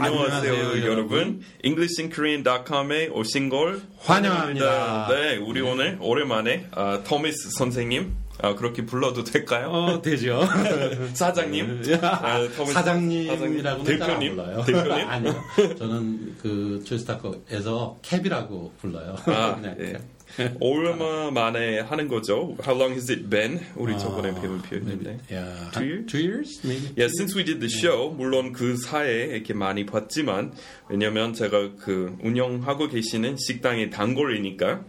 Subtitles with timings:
[0.00, 1.42] 안녕하세요, 안녕하세요, 여러분.
[1.64, 5.08] EnglishinKorean.com에 오신 걸 환영합니다.
[5.10, 9.68] 네, 우리 오늘 오랜만에 아, 토미스 선생님 아, 그렇게 불러도 될까요?
[9.70, 10.42] 어, 되죠.
[11.14, 14.64] 사장님, 아, 토미스 사장님이라고는 대표님, 불러요.
[14.64, 14.92] 대표님.
[15.08, 15.44] 아니요.
[15.78, 19.16] 저는 그 조스타커에서 캡이라고 불러요.
[19.26, 19.92] 아, 네, 예.
[20.36, 20.54] 캡.
[20.60, 22.54] 얼마 만에 하는 거죠?
[22.62, 23.60] How long has it been?
[23.74, 25.18] 우리 저번에 배운 표현인데.
[25.30, 25.70] Yeah.
[25.72, 26.06] Two years?
[26.06, 26.92] Two years, maybe.
[26.96, 30.52] Yeah, since we did the show, 물론 그 사이에 이렇게 많이 봤지만,
[30.90, 34.84] 왜냐면 제가 그 운영하고 계시는 식당의 단골이니까,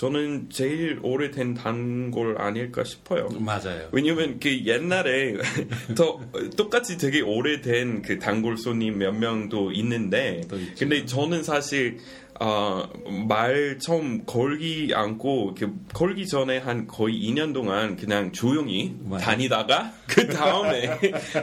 [0.00, 3.28] 저는 제일 오래된 단골 아닐까 싶어요.
[3.38, 3.90] 맞아요.
[3.92, 5.34] 왜냐면 그 옛날에
[5.94, 6.18] 더
[6.56, 10.40] 똑같이 되게 오래된 그 단골 손님 몇 명도 있는데.
[10.78, 11.98] 근데 저는 사실
[12.42, 12.88] 어,
[13.28, 19.22] 말 처음 걸기 않고 이렇게 걸기 전에 한 거의 2년 동안 그냥 조용히 맞아요.
[19.22, 20.98] 다니다가 그 다음에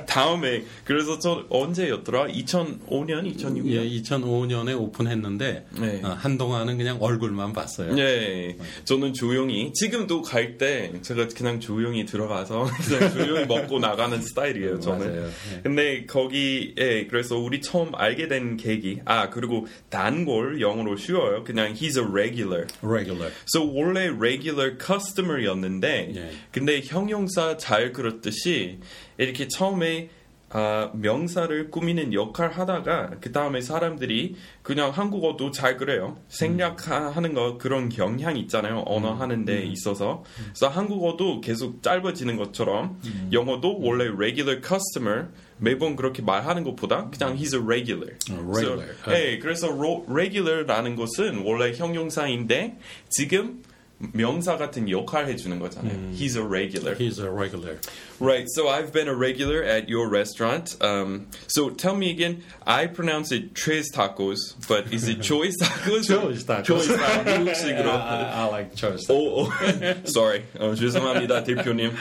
[0.08, 2.28] 다음에 그래서 저 언제였더라?
[2.28, 3.67] 2005년, 2006년.
[3.67, 6.02] 예, 2005년에 오픈했는데 네.
[6.04, 7.94] 어, 한동안은 그냥 얼굴만 봤어요.
[7.94, 14.80] 네, 저는 조용히 지금도 갈 때 제가 그냥 조용히 들어가서 그냥 조용히 먹고 나가는 스타일이에요.
[14.80, 15.08] 저는.
[15.08, 15.26] 맞아요.
[15.52, 15.61] 네.
[15.61, 21.43] 근데 거기에 그래서 우리 처음 알게 된 계기 아 그리고 단골 영어로 쉬워요.
[21.43, 22.67] 그냥 he's a regular.
[22.81, 23.31] Regular.
[23.45, 26.31] So 원래 regular customer였는데 예.
[26.52, 28.80] 근데 형용사 잘 그렇듯이
[29.17, 30.09] 이렇게 처음에
[30.49, 36.17] 아, 명사를 꾸미는 역할 하다가 그 다음에 사람들이 그냥 한국어도 잘 그래요.
[36.30, 38.83] 생략하는 거 그런 경향 있잖아요.
[38.88, 40.23] 언어 하는 데 있어서.
[40.45, 43.02] 그래서 한국어도 계속 짧아지는 것처럼
[43.33, 45.27] 영어도 원래 regular customer
[45.60, 48.16] 매번 그렇게 말하는 것보다 그냥 he's a regular.
[48.32, 48.88] 어, regular.
[49.04, 52.78] 그래서, 네, 그래서 ro- regular라는 것은 원래 형용사인데
[53.10, 53.64] 지금
[54.13, 56.13] 명사 같은 역할 해주는 거잖아요.
[56.13, 56.96] He's a regular.
[56.96, 57.79] He's a regular.
[58.18, 58.48] Right.
[58.48, 60.77] So I've been a regular at your restaurant.
[60.80, 62.42] Um, so tell me again.
[62.67, 66.08] I pronounce it Tres Tacos, but is it Choice Tacos?
[66.08, 66.64] Choice Tacos.
[66.64, 67.24] Choice Tacos.
[67.24, 67.90] 미국식으로.
[67.90, 69.07] I, I like choice.
[69.08, 69.48] 오, 오.
[70.05, 70.42] Sorry.
[70.58, 71.92] 어, 죄송합니다, 대표님.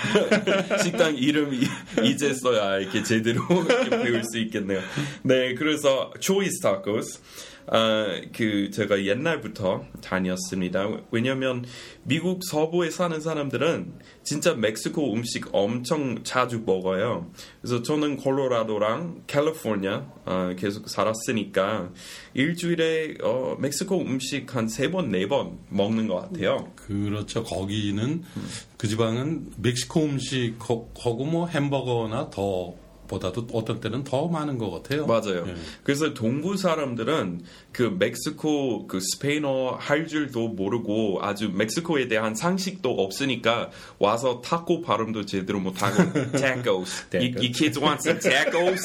[0.83, 1.59] 식당 이름이
[2.03, 4.81] 이제서야 이렇게 제대로 이렇게 배울 수 있겠네요.
[5.21, 7.19] 네, 그래서 Choice Tacos.
[7.68, 10.88] 아, 그 제가 옛날부터 다녔습니다.
[11.10, 11.64] 왜냐면
[12.04, 17.30] 미국 서부에 사는 사람들은 진짜 멕시코 음식 엄청 자주 먹어요.
[17.60, 21.90] 그래서 저는 콜로라도랑 캘리포니아 어, 계속 살았으니까
[22.34, 26.72] 일주일에 어, 멕시코 음식 한 세 번 네 번 먹는 것 같아요.
[26.76, 27.42] 그렇죠.
[27.42, 28.22] 거기는
[28.76, 32.74] 그 지방은 멕시코 음식하고 뭐 햄버거나 더
[33.06, 35.06] 보다도 어떤 때는 더 많은 것 같아요.
[35.06, 35.44] 맞아요.
[35.48, 35.54] 예.
[35.82, 43.70] 그래서 동부 사람들은 그 멕시코 그 스페인어 할 줄도 모르고 아주 멕시코에 대한 상식도 없으니까
[43.98, 45.96] 와서 타코 발음도 제대로 못하고
[46.32, 47.06] tacos.
[47.14, 48.82] 이, 이 kids want some tacos.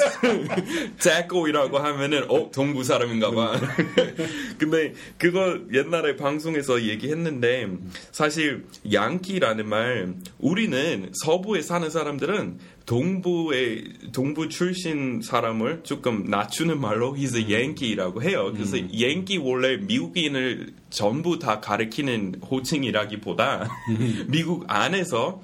[1.00, 3.60] taco이라고 하면은 어 동부 사람인가봐.
[4.58, 7.70] 근데 그거 옛날에 방송에서 얘기했는데
[8.12, 17.36] 사실 양키라는 말 우리는 서부에 사는 사람들은 동부의 동부 출신 사람을 조금 낮추는 말로 he's
[17.36, 18.52] a Yankee라고 해요.
[18.54, 23.70] 그래서 Yankee 원래 미국인을 전부 다 가리키는 호칭이라기보다
[24.28, 25.42] 미국 안에서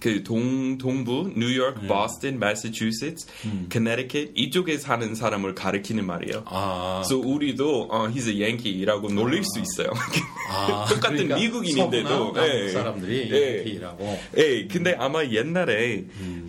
[0.00, 3.26] 그 동, 동부, 뉴욕, 보스턴, 매사추세츠,
[3.68, 6.44] 커네티켓 이쪽에 사는 사람을 가리키는 말이에요.
[6.46, 9.88] 아, 그래서 우리도 어, he's a Yankee라고 놀릴 수 있어요.
[10.50, 12.34] 아, 똑같은 그러니까 미국인인데도.
[12.38, 12.68] 예.
[12.68, 13.58] 사람들이 예.
[13.58, 14.20] 양키라고.
[14.36, 16.04] 예, 근데 아마 옛날에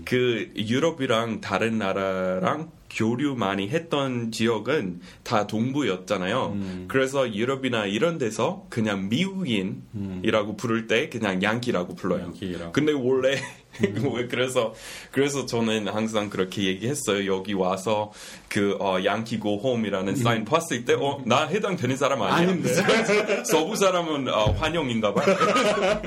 [0.05, 6.57] 그 유럽이랑 다른 나라랑 교류 많이 했던 지역은 다 동부였잖아요.
[6.87, 12.23] 그래서 유럽이나 이런 데서 그냥 미국인이라고 부를 때 그냥 양키라고 불러요.
[12.23, 12.71] 양키라고.
[12.71, 13.39] 근데 원래
[13.79, 14.73] 왜 그래서
[15.11, 17.31] 그래서 저는 항상 그렇게 얘기했어요.
[17.31, 18.11] 여기 와서
[18.49, 22.57] 그 어, 양키고 홈이라는 사인 봤을 때 어 나 해당되는 사람 아니야.
[23.45, 25.21] 서부 사람은 어, 환영인가봐.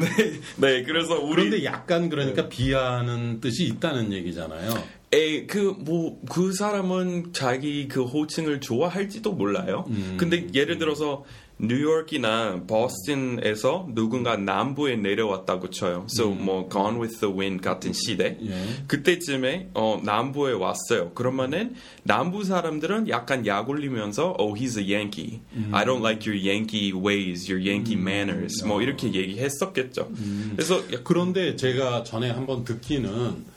[0.00, 4.74] 네, 네, 그래서 우리 그런데 약간 그러니까 비하는 뜻이 있다는 얘기잖아요.
[5.12, 9.86] 에, 그, 뭐, 그 사람은 자기 그 호칭을 좋아할지도 몰라요.
[10.16, 11.24] 근데 예를 들어서
[11.58, 16.06] 뉴욕이나 버스턴에서 누군가 남부에 내려왔다고 쳐요.
[16.10, 18.36] So, 뭐, Gone with the Wind 같은 시대.
[18.42, 18.52] 예.
[18.86, 21.12] 그때쯤에, 어, 남부에 왔어요.
[21.14, 25.40] 그러면은, 남부 사람들은 약간 약 올리면서, oh, he's a Yankee.
[25.72, 28.62] I don't like your Yankee ways, your Yankee manners.
[28.62, 30.10] 뭐, 이렇게 얘기했었겠죠.
[30.56, 33.56] 그래서, 그런데 제가 전에 한번 듣기는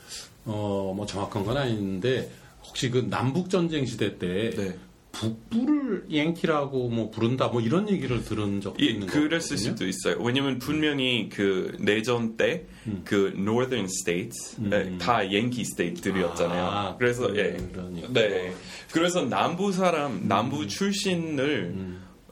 [0.50, 2.30] 어 뭐 정확한 건 아닌데
[2.66, 4.76] 혹시 그 남북 전쟁 시대 때 네.
[5.12, 9.58] 북부를 양키라고 뭐 부른다 뭐 이런 얘기를 들은 적도 예, 있는 그랬을 거거든요.
[9.58, 10.24] 수도 있어요.
[10.24, 16.64] 왜냐면 분명히 그 내전 때그 Northern States 에, 다 Yankee State들이었잖아요.
[16.66, 18.08] 아, 그래서 그- 예, 그러니까.
[18.14, 18.54] 네.
[18.92, 21.76] 그래서 남부 사람, 남부 출신을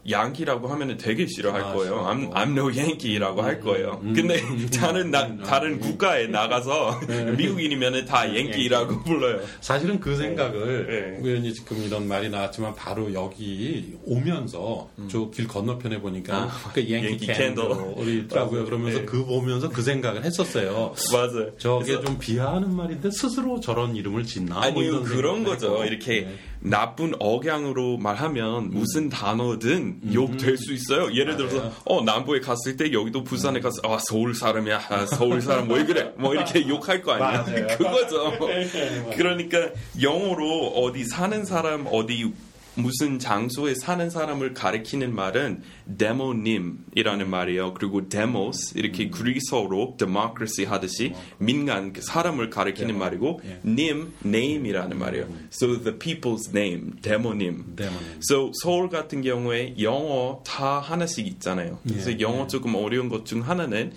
[0.09, 2.05] 양키라고 하면은 되게 싫어할 아, 거예요.
[2.05, 2.31] I'm.
[2.33, 3.99] I'm no Yankee라고 할 거예요.
[4.15, 7.01] 근데 다른 나, 다른 국가에 나가서
[7.37, 9.41] 미국인이면은 다 Yankee라고 불러요.
[9.61, 11.21] 사실은 그 생각을 네.
[11.21, 17.17] 우연히 지금 이런 말이 나왔지만 바로 여기 오면서 저 길 건너편에 보니까 아, 그 양키
[17.27, 18.65] 캔들이 있더라고요.
[18.65, 19.05] 그러면서 네.
[19.05, 20.93] 그 보면서 그 생각을 했었어요.
[21.11, 21.51] 맞아요.
[21.57, 24.55] 저게 그래서- 좀 비하하는 말인데 스스로 저런 이름을 짓나?
[24.55, 25.83] 뭐 아니요 이런 그런 거죠.
[25.83, 26.35] 이렇게 네.
[26.69, 31.13] 나쁜 억양으로 말하면 무슨 단어든 욕 될 수 있어요.
[31.15, 31.59] 예를 들어서 음.
[31.61, 31.73] 맞아요.
[31.85, 34.85] 어 남부에 갔을 때 여기도 부산에 갔을 때, 아 서울 사람이야.
[34.89, 36.11] 아, 서울 사람 왜 그래?
[36.17, 37.43] 뭐 이렇게 욕할 거 아니야.
[37.77, 38.31] 그거죠.
[38.39, 39.11] 맞아요.
[39.15, 39.69] 그러니까
[40.01, 42.31] 영어로 어디 사는 사람 어디
[42.77, 45.61] 무슨 장소에 사는 사람을 가리키는 말은
[45.97, 47.73] demonym이라는 말이에요.
[47.75, 49.11] 그리고 demos 이렇게 음.
[49.11, 53.59] 그리스어로 democracy 하듯이 민간 그 사람을 가리키는 말이고 예.
[53.65, 55.27] nym name이라는 말이에요.
[55.51, 57.75] So the people's name demonym.
[57.75, 58.19] Demonym.
[58.23, 61.79] So 서울 같은 경우에 영어 다 하나씩 있잖아요.
[61.87, 63.91] 그래서 예, 영어 조금 어려운 것 중 하나는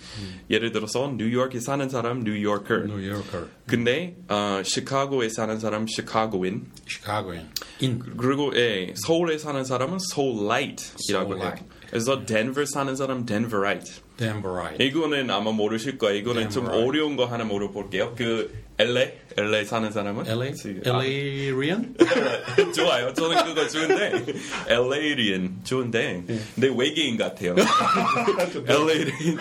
[0.49, 2.75] 예를 들어서 뉴욕에 사는 사람 New Yorker.
[2.87, 7.47] New Yorker, 근데 어, 시카고에 사는 사람 Chicagoan Chicagoan,
[7.79, 7.99] an.
[8.17, 11.55] 그리고 예, 서울에 사는 사람은 Seoulite이라고 해요.
[11.89, 13.91] 그래서 덴버 사는 사람 Denverite.
[14.17, 14.81] Denverite.
[14.83, 16.17] 이거는 아마 모르실 거예요.
[16.17, 16.87] 이거는 좀 Denverite.
[16.89, 18.13] 어려운 거 하나 물어볼게요.
[18.15, 20.53] 그 LA LA 사는 사람은 LA?
[20.53, 21.95] 지금- LAian?
[21.99, 23.13] 아, 좋아요.
[23.13, 24.25] 저는 그거 좋은데
[24.67, 26.23] LAian 좋은데
[26.55, 27.55] 근데 외계인 같아요.
[28.67, 29.37] LA리안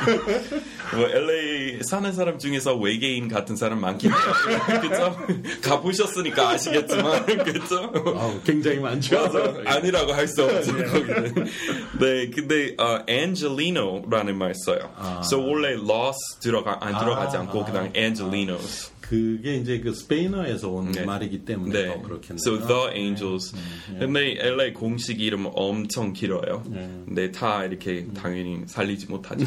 [0.95, 4.21] 뭐 LA 사는 사람 중에서 외계인 같은 사람 많긴 해요.
[4.81, 5.17] 그죠?
[5.63, 7.91] 가보셨으니까 아시겠지만 그죠?
[8.17, 9.21] 아우, 굉장히 많죠.
[9.23, 9.55] 맞아.
[9.67, 10.73] 아니라고 할 수 없죠.
[10.77, 11.35] 거기는.
[11.99, 14.93] 네, 근데 어, Angelino라는 말 써요.
[14.97, 15.21] 아.
[15.25, 18.90] So 원래 loss 들어가 안 들어가지 아, 않고 그냥 Angelinos.
[19.11, 21.05] 그게 이제 그 스페인어에서 온 네.
[21.05, 21.89] 말이기 때문에 네.
[21.89, 22.39] 더 그렇겠네요.
[22.39, 23.57] So the Angels.
[23.99, 26.63] 근데 LA 공식 이름 엄청 길어요.
[26.69, 26.89] 네.
[27.07, 29.47] 근데 다 이렇게 당연히 살리지 못하죠.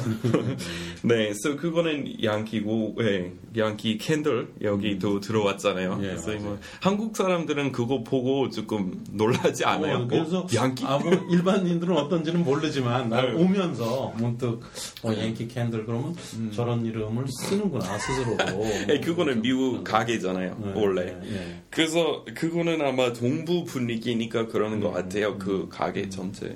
[1.03, 5.99] 네, so 그거는 양키고, 예, Yankee Candle 여기도 들어왔잖아요.
[6.01, 6.33] 예, 그래서.
[6.39, 9.99] 뭐 한국 사람들은 그거 보고 조금 놀라지 않아요.
[9.99, 13.41] 어, 그래서 어, 양키 아, 뭐 일반인들은 어떤지는 모르지만 날 네.
[13.41, 14.59] 오면서 문득
[15.03, 16.13] 어, Yankee Candle 그러면
[16.51, 18.65] 저런 이름을 쓰는구나 스스로도.
[18.91, 21.05] 예, 그거는 미국 가게잖아요, 네, 원래.
[21.05, 21.63] 네, 네.
[21.69, 26.53] 그래서 그거는 아마 동부 분위기니까 그러는 것 같아요, 그 가게 전체.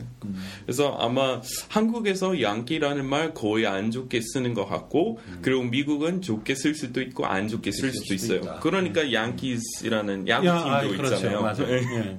[0.65, 6.75] 그래서 아마 한국에서 양키라는 말 거의 안 좋게 쓰는 것 같고, 그리고 미국은 좋게 쓸
[6.75, 8.39] 수도 있고 안 좋게 쓸 수도 있어요.
[8.39, 8.59] 있다.
[8.59, 11.15] 그러니까 양키스라는 야, 야구팀도 아, 그렇죠.
[11.15, 11.53] 있잖아요.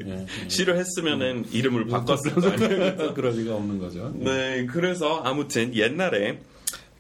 [0.07, 0.27] 예.
[0.49, 3.15] 싫어했으면은 이름을 바꿨을 거 아니에요.
[3.15, 4.13] 그럴 리가 없는 거죠.
[4.17, 6.41] 네, 그래서 아무튼 옛날에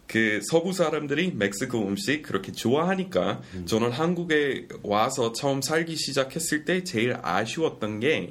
[0.08, 7.16] 그 서부 사람들이 멕시코 음식 그렇게 좋아하니까 저는 한국에 와서 처음 살기 시작했을 때 제일
[7.22, 8.30] 아쉬웠던 게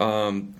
[0.00, 0.54] 음,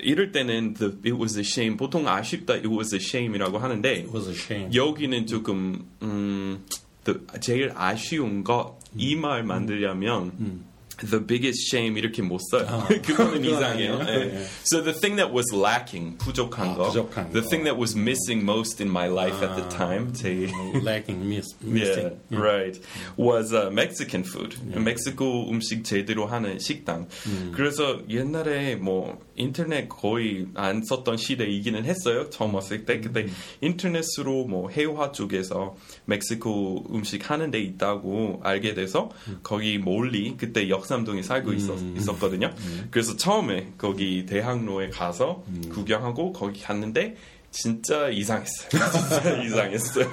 [0.00, 1.76] 이럴 때는 the, it was a shame.
[1.76, 4.74] 보통 아쉽다 it was a shame이라고 하는데 It was a shame.
[4.74, 6.64] 여기는 조금 음,
[7.04, 10.64] the, 제일 아쉬운 것이말 만들려면
[11.01, 12.65] the biggest shame 이렇게 못 써요.
[12.67, 13.99] 아, 그거는 그건 이상해요.
[13.99, 14.19] 아니에요.
[14.19, 14.33] 예.
[14.33, 14.45] 예.
[14.65, 17.49] So the thing that was lacking 부족한 아, 거, 부족한 the 거.
[17.49, 20.49] thing that was missing most in my life at the 아, time, 제일
[20.81, 22.17] lacking, miss, Yeah, missing.
[22.31, 22.81] right.
[23.15, 24.57] Was uh, Mexican food.
[24.73, 27.05] 멕시코 음식 제대로 하는 식당.
[27.53, 32.27] 그래서 옛날에 뭐 인터넷 거의 안 썼던 시대이기는 했어요.
[32.31, 32.99] 처음 왔을 때.
[33.01, 33.27] 근데
[33.61, 39.11] 인터넷으로 뭐 해화 쪽에서 멕시코 음식 하는 데 있다고 알게 돼서
[39.43, 42.52] 거기 멀리 그때 역 삼동에 살고 있었, 있었거든요.
[42.90, 47.16] 그래서 처음에 거기 대학로에 가서 구경하고 거기 갔는데
[47.50, 48.68] 진짜 이상했어요.
[48.92, 50.10] 진짜 이상했어요.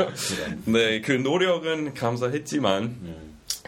[0.65, 2.95] 네, 그 노력은 감사했지만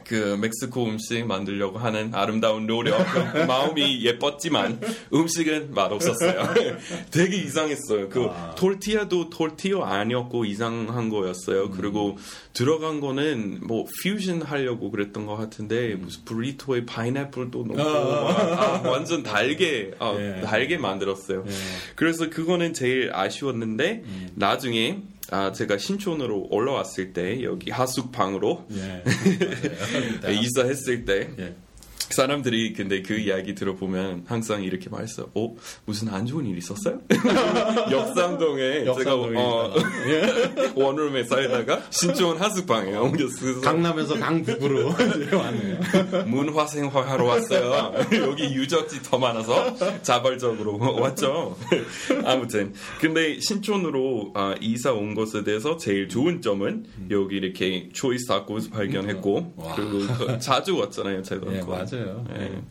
[0.03, 2.97] 그 멕시코 음식 만들려고 하는 아름다운 노력,
[3.33, 4.79] 그 마음이 예뻤지만
[5.13, 6.53] 음식은 맛없었어요.
[7.11, 8.09] 되게 이상했어요.
[8.09, 8.55] 그 아.
[8.55, 11.71] 톨티아도 톨티어 아니었고 이상한 거였어요.
[11.71, 12.17] 그리고
[12.53, 19.23] 들어간 거는 뭐 퓨전 하려고 그랬던 것 같은데 무슨 브리토에 파인애플도 넣고 막, 아, 완전
[19.23, 20.41] 달게 아, 예.
[20.41, 21.45] 달게 만들었어요.
[21.47, 21.51] 예.
[21.95, 24.03] 그래서 그거는 제일 아쉬웠는데
[24.35, 29.03] 나중에 아, 제가 신촌으로 올라왔을 때 여기 하숙방으로 예.
[30.29, 31.55] 이사했을 때 예.
[32.13, 35.29] 사람들이 근데 그 이야기 들어보면 항상 이렇게 말했어.
[35.33, 36.99] 어 무슨 안 좋은 일 있었어요?
[37.91, 39.73] 역삼동에 제가 역삼동에 어,
[40.75, 43.61] 원룸에 살다가 신촌 하숙방에 옮겼어.
[43.61, 44.87] 강남에서 강북으로
[45.37, 45.79] 왔네요.
[46.27, 47.93] 문화생활하러 왔어요.
[48.13, 51.57] 여기 유적지 더 많아서 자발적으로 왔죠.
[52.25, 58.69] 아무튼 근데 신촌으로 아, 이사 온 것에 대해서 제일 좋은 점은 여기 이렇게 초이스 타코스
[58.69, 59.75] 발견했고 와.
[59.75, 61.21] 그리고 그- 자주 왔잖아요.
[61.23, 61.53] 제가.
[61.55, 61.77] 예, 그거.
[62.01, 62.25] 맞아요.
[62.37, 62.61] 예.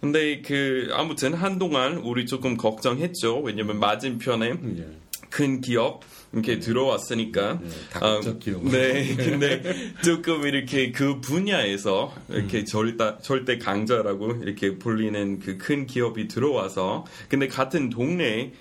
[0.00, 3.40] 근데 그 아무튼 한동안 우리 조금 걱정했죠.
[3.40, 4.86] 왜냐면 맞은편에 예.
[5.30, 8.64] 큰 기업 이렇게 들어왔으니까 예, 다국적 어, 기업.
[8.64, 9.62] 네, 근데
[10.04, 17.48] 조금 이렇게 그 분야에서 이렇게 절대 절대 강자라고 이렇게 불리는 그 큰 기업이 들어와서 근데
[17.48, 18.52] 같은 동네에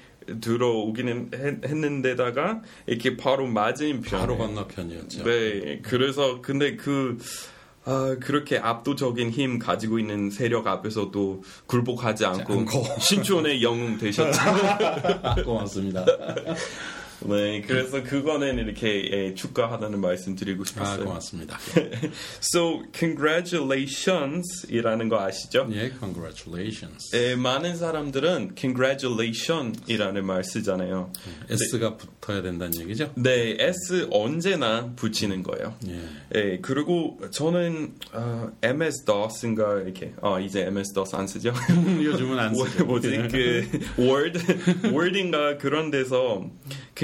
[0.41, 5.23] 들어오기는 했, 했는데다가 이렇게 바로 맞은편에 바로 건너편이었죠.
[5.23, 7.17] 네, 그래서 근데 그
[7.87, 12.65] 아, 그렇게 압도적인 힘 가지고 있는 세력 앞에서도 굴복하지 않고.
[12.99, 14.39] 신촌의 영웅 되셨죠.
[15.45, 16.05] 고맙습니다.
[17.21, 21.05] 네, 그래서 그거는 이렇게 예, 축하하다는 말씀 드리고 아, 싶었어요.
[21.05, 21.57] 고맙습니다.
[22.41, 25.67] so, congratulations이라는 거 아시죠?
[25.71, 27.15] 예, congratulations.
[27.15, 31.11] 예, 많은 사람들은 congratulation이라는 말 쓰잖아요.
[31.49, 33.11] S가 붙어야 된다는 얘기죠?
[33.15, 35.75] 네, S 언제나 붙이는 거예요.
[35.87, 35.99] 예.
[36.35, 41.53] 예, 그리고 저는 어, MS DOS인가 이렇게 어, 이제 MS DOS 안 쓰죠?
[42.01, 42.85] 요즘은 안 뭐- 쓰죠.
[42.85, 44.39] 뭐지 그 Word
[44.85, 46.49] Word인가 그런 데서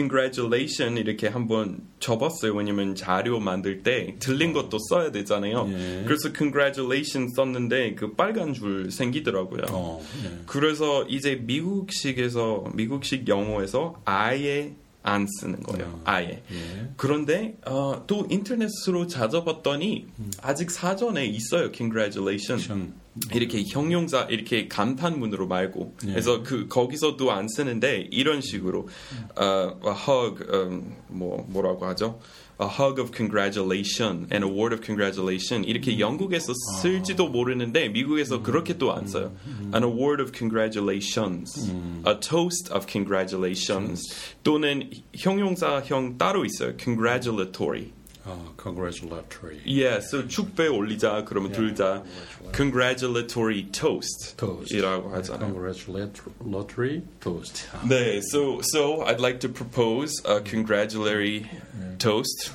[0.03, 2.53] congratulation 이렇게 한번 접었어요.
[2.53, 5.67] 왜냐면 자료 만들 때 틀린 것도 써야 되잖아요.
[5.71, 6.03] 예.
[6.05, 9.63] 그래서 congratulation 썼는데 그 빨간 줄 생기더라고요.
[9.71, 10.39] 어, 예.
[10.45, 15.85] 그래서 이제 미국식에서 미국식 영어에서 아예 안 쓰는 거예요.
[15.85, 16.01] 어.
[16.05, 16.43] 아예.
[16.51, 16.89] 예.
[16.97, 20.07] 그런데 어, 또 인터넷으로 찾아봤더니
[20.41, 21.71] 아직 사전에 있어요.
[21.71, 22.93] congratulation.
[23.21, 23.35] 션.
[23.37, 26.11] 이렇게 형용사 이렇게 감탄문으로 말고 예.
[26.11, 28.87] 그래서 그 거기서도 안 쓰는데 이런 식으로
[29.35, 32.19] 어, a hug 음, 뭐 뭐라고 하죠?
[32.61, 38.77] A hug of congratulation and a word of congratulation 이렇게 영국에서 쓸지도 모르는데 미국에서 그렇게
[38.77, 39.35] 또 안 써요.
[39.73, 41.71] An award of congratulations,
[42.07, 44.03] a toast of congratulations
[44.43, 46.77] 또는 형용사형 따로 있어요.
[46.77, 47.91] congratulatory.
[48.24, 49.60] 어, congratulatory.
[49.64, 52.02] Yeah, so 축배 올리자 그러면 둘 다
[52.54, 54.74] congratulatory toast Toast.
[54.74, 55.48] 이라고 하잖아요.
[55.52, 57.64] Congratulatory toast.
[57.72, 61.46] 아, 네, so so I'd like to propose a congratulatory
[61.98, 62.50] toast.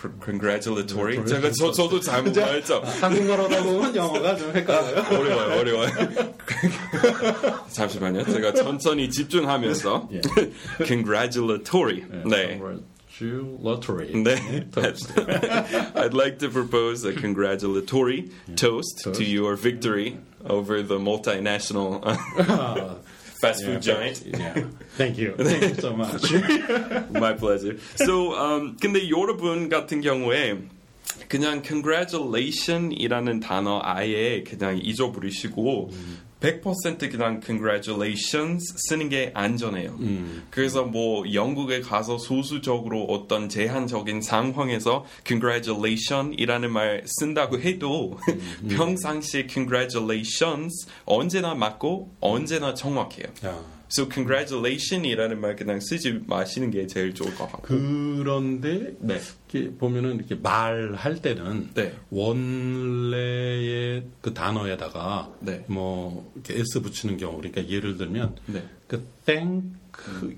[0.00, 1.16] C- congratulatory.
[1.26, 2.80] 제가 저 저도 잘못 말했죠.
[2.80, 5.04] 한국어로다 보면 영어가 좀 헷갈려요.
[5.18, 5.90] 어려워요, 어려워요.
[7.70, 8.24] 잠시만요.
[8.24, 10.20] 제가 천천히 집중하면서 예.
[10.86, 12.02] congratulatory.
[12.28, 12.60] 네.
[13.18, 14.12] Congratulatory.
[14.14, 14.70] 네.
[14.72, 15.12] toast.
[15.96, 19.18] I'd like to propose a congratulatory toast, Toast.
[19.18, 22.96] to your victory over the multinational uh, 아,
[23.40, 24.22] fast yeah, food giant.
[24.26, 24.64] yeah.
[24.96, 25.34] Thank you.
[25.38, 26.32] Thank you so much.
[27.12, 27.76] My pleasure.
[27.96, 30.58] So, um, 근데 여러분 같은 경우에
[31.28, 35.90] 그냥 congratulation이라는 단어 아예 그냥 잊어버리시고
[36.41, 39.97] 100% 그냥 congratulations 쓰는 게 안전해요.
[40.49, 48.19] 그래서 뭐 영국에 가서 소수적으로 어떤 제한적인 상황에서 congratulation이라는 말 쓴다고 해도
[48.69, 53.27] 평상시에 congratulations 언제나 맞고 언제나 정확해요.
[53.45, 57.67] 야, So congratulation이라는 말 그냥 쓰지 마시는 게 제일 좋을 것 같고.
[57.67, 59.19] 그런데 네.
[59.49, 61.93] 이렇게 보면은 이렇게 말할 때는 네.
[62.09, 65.63] 원래의 그 단어에다가 네.
[65.67, 68.63] 뭐 이렇게 s 붙이는 경우 그러니까 예를 들면 네.
[68.87, 69.63] 그 thank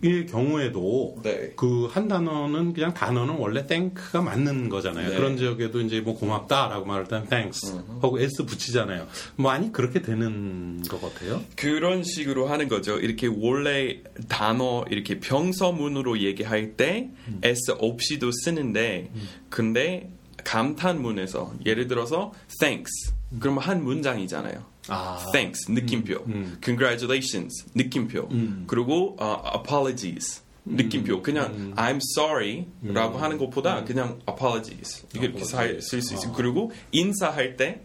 [0.04, 1.52] 의 경우에도 네.
[1.56, 5.10] 그한 단어는 그냥 단어는 원래 thank가 맞는 거잖아요.
[5.10, 5.16] 네.
[5.16, 9.08] 그런 지역에도 이제 뭐 고맙다라고 말할 때는 thanks 하고 s 붙이잖아요.
[9.36, 11.42] 많이 그렇게 되는 것 같아요.
[11.56, 12.98] 그런 식으로 하는 거죠.
[13.00, 17.10] 이렇게 원래 단어 이렇게 평서문으로 얘기할 때
[17.44, 19.12] s 없이도 쓰는데
[19.50, 20.10] 근데
[20.44, 24.79] 감탄문에서 예를 들어서 thanks 그러면 한 문장이잖아요.
[24.90, 26.26] 아, thanks 느낌표,
[26.64, 28.30] congratulations 느낌표,
[28.68, 31.24] 그리고 어, apologies 느낌표.
[31.24, 35.44] 그냥 I'm sorry라고 하는 것보다 그냥 apologies 이렇게
[35.82, 36.34] 쓸수 있어요.
[36.34, 37.82] 그리고 인사할 때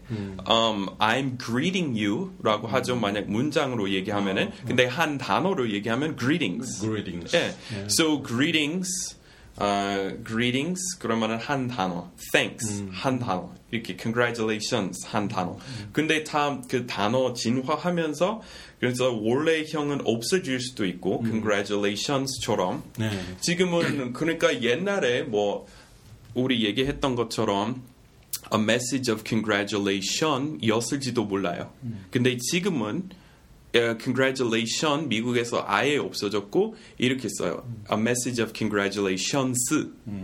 [0.47, 2.95] um, I'm greeting you라고 하죠.
[2.95, 6.79] 만약 문장으로 얘기하면은 근데 한 단어로 얘기하면 greetings.
[6.81, 7.35] greetings.
[7.35, 7.53] 예.
[7.87, 9.17] So greetings,
[9.57, 15.57] 어, greetings 그러면은 한 단어, thanks 한 단어, 이렇게 congratulations 한 단어.
[15.93, 18.41] 근데 다 그 단어 진화하면서
[18.79, 23.09] 그래서 원래형은 없어질 수도 있고 congratulations처럼 네.
[23.39, 25.65] 지금은 그러니까 옛날에 뭐
[26.33, 27.81] 우리 얘기했던 것처럼
[28.53, 31.71] a message of congratulation이었을지도 몰라요.
[32.11, 33.24] 근데 지금은 어,
[34.01, 37.67] congratulation 미국에서 아예 없어졌고 이렇게 써요.
[37.91, 39.59] A message of congratulations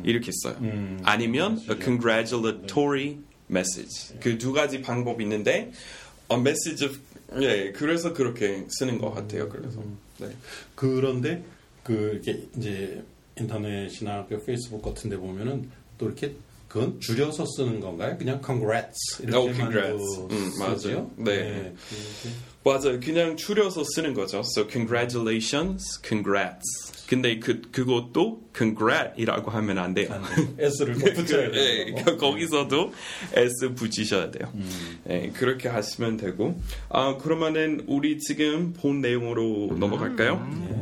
[0.04, 0.56] 이렇게 써요.
[1.04, 3.18] 아니면 a congratulatory
[3.50, 4.18] message.
[4.20, 5.72] 그 두 가지 방법이 있는데
[6.32, 6.98] a message of
[7.42, 9.48] 예, 그래서 그렇게 쓰는 것 같아요.
[9.48, 9.82] 그래서
[10.20, 10.30] 네.
[10.76, 11.44] 그런데
[11.84, 13.04] 그 이렇게 이제
[13.40, 16.34] 인터넷이나 그 페이스북 같은데 보면은 또 이렇게
[16.72, 18.18] 그건 줄여서 쓰는 건가요?
[18.18, 20.20] 그냥 congrats 이렇게만 Oh, congrats.
[20.32, 21.12] 음, 맞아요.
[21.18, 21.74] 네.
[21.76, 22.36] 그렇게.
[22.64, 23.00] 맞아요.
[23.02, 24.40] 그냥 줄여서 쓰는 거죠.
[24.40, 26.64] So congratulations, congrats.
[27.10, 30.14] 근데 그 그것도 congrat이라고 하면 안 돼요.
[30.14, 30.48] 안 돼요.
[30.60, 31.96] S를 또 붙여야 예, 돼요.
[32.06, 32.94] 그- 거기서도
[33.34, 34.50] S 붙이셔야 돼요.
[35.10, 36.58] 예, 그렇게 하시면 되고.
[36.88, 40.36] 아 그러면은 우리 지금 본 내용으로 넘어갈까요?
[40.70, 40.78] 네,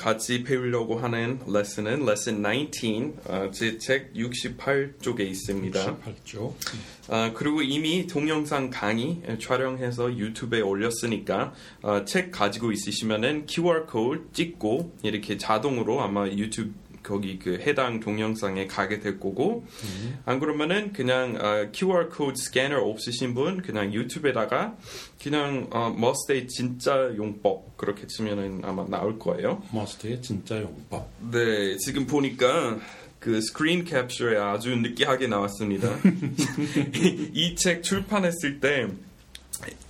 [0.00, 5.98] 같이 배우려고 하는 레슨은 레슨 19, 아, 제책 68쪽에 있습니다.
[5.98, 6.54] 18조.
[7.10, 11.52] 아, 그리고 이미 동영상 강의 촬영해서 유튜브에 올렸으니까
[11.82, 18.66] 아, 책 가지고 있으시면은 QR 코드 찍고 이렇게 자동으로 아마 유튜브 거기 그 해당 동영상에
[18.66, 19.64] 가게 될 거고
[20.26, 24.76] 안 그러면은 그냥 아, QR 코드 스캐너 없으신 분 그냥 유튜브에다가
[25.22, 29.62] 그냥 어, must의 진짜 용법 그렇게 치면은 아마 나올 거예요.
[29.72, 31.08] must의 진짜 용법.
[31.32, 32.78] 네, 지금 보니까
[33.18, 35.88] 그 스크린 캡처에 아주 느끼하게 나왔습니다.
[37.34, 38.88] 이 책 출판했을 때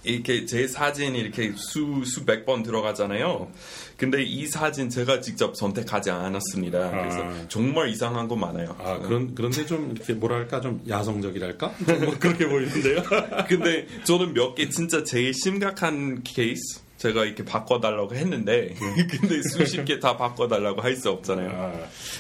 [0.03, 3.51] 이렇게 제 사진이 이렇게 수 수백 번 들어가잖아요.
[3.97, 6.91] 근데 이 사진 제가 직접 선택하지 않았습니다.
[6.91, 7.45] 그래서 아.
[7.49, 8.75] 정말 이상한 거 많아요.
[8.79, 11.75] 아 그런 그런데 좀 이렇게 뭐랄까 좀 야성적이랄까
[12.05, 13.03] 뭐 그렇게 보이는데요.
[13.49, 18.75] 근데 저는 몇 개 진짜 제일 심각한 케이스 제가 이렇게 바꿔달라고 했는데
[19.11, 21.51] 근데 수십 개 다 바꿔달라고 할 수 없잖아요.
[21.51, 21.73] 아,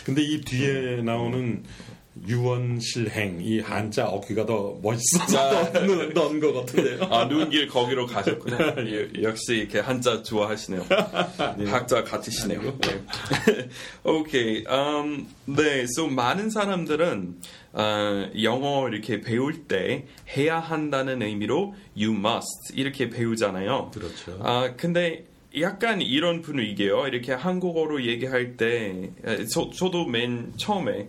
[0.04, 1.62] 근데 이 뒤에 나오는
[2.26, 7.04] 유원실행 이 한자 어귀가 더 멋있어서 넣은, 넣은 것 같은데요.
[7.04, 8.74] 아, 눈길 거기로 가셨구나.
[8.88, 10.84] 예, 역시 이렇게 한자 좋아하시네요.
[11.66, 12.60] 학자 같으시네요.
[12.78, 13.00] 네.
[14.04, 14.64] 오케이.
[14.66, 17.36] 음, 네, so 많은 사람들은
[17.72, 23.92] 어, 영어 이렇게 배울 때 해야 한다는 의미로 you must 이렇게 배우잖아요.
[23.94, 24.38] 그렇죠.
[24.42, 25.26] 아, 근데
[25.60, 27.06] 약간 이런 분위기예요.
[27.06, 31.08] 이렇게 한국어로 얘기할 때 에, 저, 저도 맨 처음에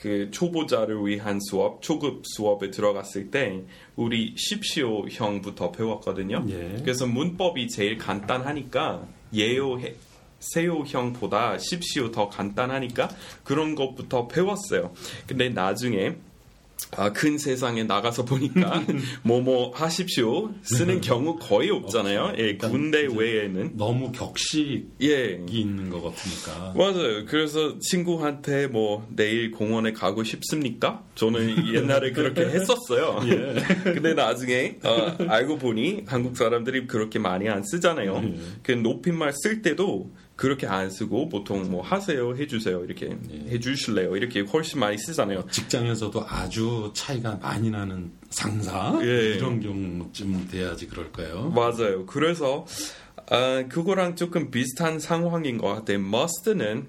[0.00, 3.62] 그 초보자를 위한 수업, 초급 수업에 들어갔을 때
[3.96, 6.44] 우리 십시오형부터 배웠거든요.
[6.48, 6.76] 예.
[6.82, 9.78] 그래서 문법이 제일 간단하니까 예요
[10.38, 13.10] 세요형보다 십시오 더 간단하니까
[13.44, 14.92] 그런 것부터 배웠어요.
[15.26, 16.16] 근데 나중에
[16.96, 18.84] 아, 큰 세상에 나가서 보니까
[19.22, 22.34] 뭐뭐 하십시오 쓰는 경우 거의 없잖아요.
[22.38, 25.40] 예, 군대 외에는 너무 격식이 예.
[25.48, 26.74] 있는 것 같으니까.
[26.76, 27.24] 맞아요.
[27.26, 31.04] 그래서 친구한테 뭐 내일 공원에 가고 싶습니까?
[31.14, 33.20] 저는 옛날에 그렇게 했었어요.
[33.84, 38.22] 근데 나중에 어, 알고 보니 한국 사람들이 그렇게 많이 안 쓰잖아요.
[38.62, 43.14] 그 높임말 쓸 때도 그렇게 안 쓰고 보통 뭐 하세요, 해주세요 이렇게
[43.50, 45.44] 해주실래요 이렇게 훨씬 많이 쓰잖아요.
[45.50, 49.34] 직장에서도 아주 차이가 많이 나는 상사 예.
[49.34, 51.50] 이런 경우쯤 돼야지 그럴까요?
[51.50, 52.06] 맞아요.
[52.06, 52.64] 그래서
[53.28, 55.98] 아, 그거랑 조금 비슷한 상황인 것 같아요.
[55.98, 56.86] must는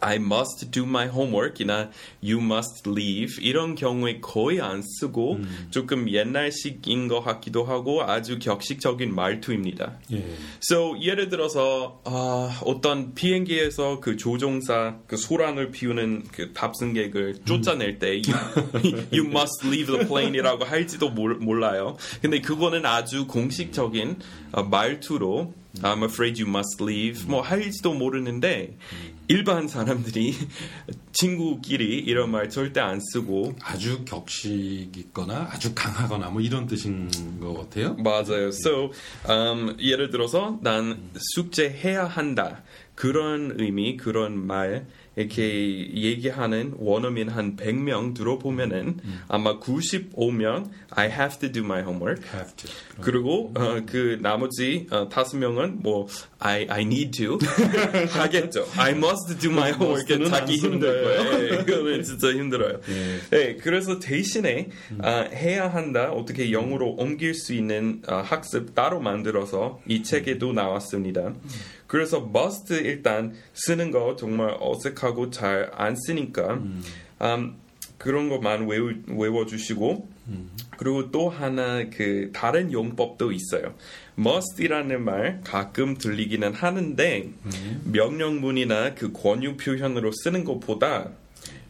[0.00, 1.90] I must do my homework이나
[2.22, 9.14] you must leave 이런 경우에 거의 안 쓰고 조금 옛날식인 것 같기도 하고 아주 격식적인
[9.14, 9.98] 말투입니다.
[10.12, 10.24] 예.
[10.62, 18.20] So 예를 들어서 아, 어떤 비행기에서 그 조종사 그 소란을 피우는 그 탑승객을 쫓아낼 때
[18.26, 21.96] you, you must leave the plane이라고 할지도 몰, 몰라요.
[22.20, 24.16] 근데 그거는 아주 공식적인
[24.52, 28.76] 어, 말투로 I'm afraid you must leave 뭐 할지도 모르는데
[29.28, 30.34] 일반 사람들이
[31.12, 37.54] 친구끼리 이런 말 절대 안 쓰고 아주 격식 있거나 아주 강하거나 뭐 이런 뜻인 것
[37.54, 37.94] 같아요.
[37.96, 38.48] 맞아요.
[38.48, 38.90] So
[39.28, 42.62] um, 예를 들어서 난 숙제해야 한다
[42.94, 44.86] 그런 의미 그런 말
[45.18, 52.54] 이렇게 얘기하는 원어민 한 100명 들어보면은 아마 95명 I have to do my homework Have
[52.56, 52.70] to.
[53.00, 56.06] 그리고 어, 그 나머지 어, 다섯 명은 뭐
[56.38, 57.38] I I need to
[58.10, 58.66] 하겠죠.
[58.76, 60.06] I must do my homework.
[60.28, 61.44] 자기 힘들 거예요.
[61.44, 62.80] 예, 그거는 진짜 힘들어요.
[62.88, 63.18] 예.
[63.30, 64.68] 네, 그래서 대신에
[65.00, 71.34] 아, 해야 한다 어떻게 영어로 옮길 수 있는 아, 학습 따로 만들어서 이 책에도 나왔습니다.
[71.88, 76.82] 그래서 must 일단 쓰는 거 정말 어색하고 잘 안 쓰니까 음,
[77.98, 80.08] 그런 것만 외우, 외워주시고
[80.76, 83.74] 그리고 또 하나 그 다른 용법도 있어요.
[84.16, 87.30] must이라는 말 가끔 들리기는 하는데
[87.84, 91.10] 명령문이나 그 권유 표현으로 쓰는 것보다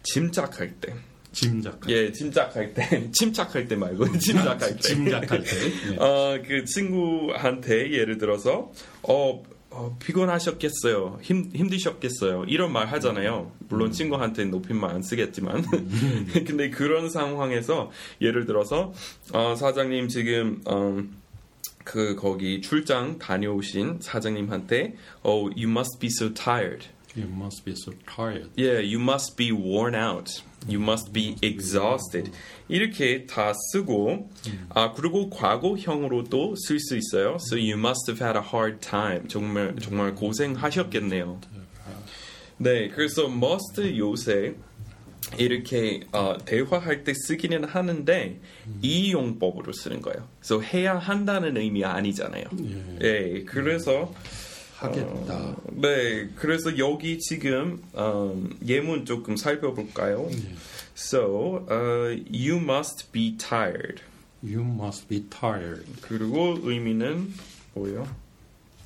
[0.03, 0.95] 짐작할 때,
[1.33, 1.81] 짐작.
[1.89, 5.57] 예, 짐작할 때, 침착할 때 말고 짐작할 때, 짐작할 때.
[5.93, 5.97] 예.
[5.97, 11.19] 어, 그 친구한테 예를 들어서 어, 어, 피곤하셨겠어요.
[11.23, 12.45] 힘 힘드셨겠어요.
[12.49, 13.53] 이런 말 하잖아요.
[13.69, 15.65] 물론 친구한테 높임말 안 쓰겠지만.
[16.47, 18.93] 근데 그런 상황에서 예를 들어서
[19.33, 21.17] 어, 사장님 지금 음,
[21.85, 26.87] 그 거기 출장 다녀오신 사장님한테 oh you must be so tired.
[27.17, 28.51] You must be so tired.
[28.57, 30.43] Yeah, you must be worn out.
[30.69, 32.31] You must be exhausted.
[32.69, 34.31] 이렇게 다 쓰고
[34.71, 37.39] 아 그리고 과거형으로도 쓸 수 있어요.
[37.41, 39.27] So you must have had a hard time.
[39.29, 41.41] 정말 정말 고생하셨겠네요.
[42.59, 44.55] 네, 그래서 must 요새
[45.37, 48.41] 이렇게 어, 대화할 때 쓰기는 하는데
[48.83, 50.29] 이 용법으로 쓰는 거예요.
[50.41, 52.45] 그래서 해야 한다는 의미 아니잖아요.
[53.03, 54.13] 예, 그래서
[54.79, 55.57] 하겠다.
[55.73, 60.29] 네, 그래서 여기 지금 음, 예문 조금 살펴볼까요?
[60.97, 64.03] So, uh, you must be tired.
[64.43, 65.85] You must be tired.
[66.01, 67.33] 그리고 의미는
[67.75, 68.07] 뭐예요?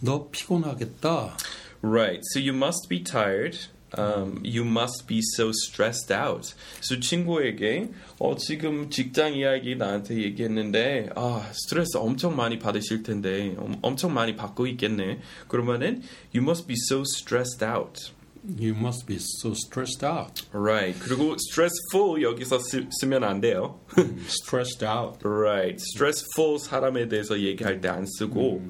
[0.00, 1.36] 너 피곤하겠다.
[1.82, 2.22] Right.
[2.32, 3.58] So you must be tired.
[3.96, 6.54] Um, you must be so stressed out.
[6.80, 13.78] So 친구에게 어, 지금 직장 이야기 나한테 얘기했는데 아 스트레스 엄청 많이 받으실 텐데 엄,
[13.82, 15.20] 엄청 많이 받고 있겠네.
[15.48, 16.02] 그러면은
[16.34, 18.12] you must be so stressed out.
[18.44, 20.42] You must be so stressed out.
[20.52, 20.98] Right.
[20.98, 23.78] 그리고 stressful 여기서 쓰, 쓰면 안 돼요.
[24.26, 25.20] stressed out.
[25.24, 25.80] right.
[25.80, 28.60] stressful 사람에 대해서 얘기할 때 안 쓰고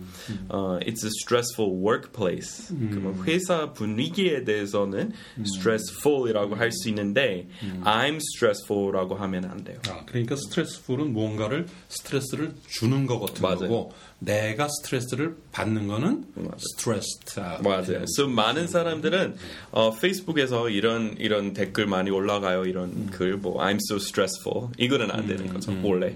[0.51, 2.69] 어, it's a stressful workplace.
[2.69, 7.49] 그러면 회사 분위기에 대해서는 stressful이라고 할 수 있는데
[7.85, 9.79] I'm stressful라고 하면 안 돼요.
[9.89, 13.59] 아, 그러니까 스트레스풀은 무언가를 스트레스를 주는 것 같은 맞아요.
[13.61, 13.93] 거고
[14.25, 17.63] 내가 스트레스를 받는 거는 stressed out.
[17.63, 18.05] 맞아요.
[18.17, 19.37] So 많은 사람들은
[19.73, 22.65] 어, 페이스북에서 이런 이런 댓글 많이 올라가요.
[22.65, 26.15] 이런 글뭐 I'm so stressful 이거는 안 되는 거죠 원래.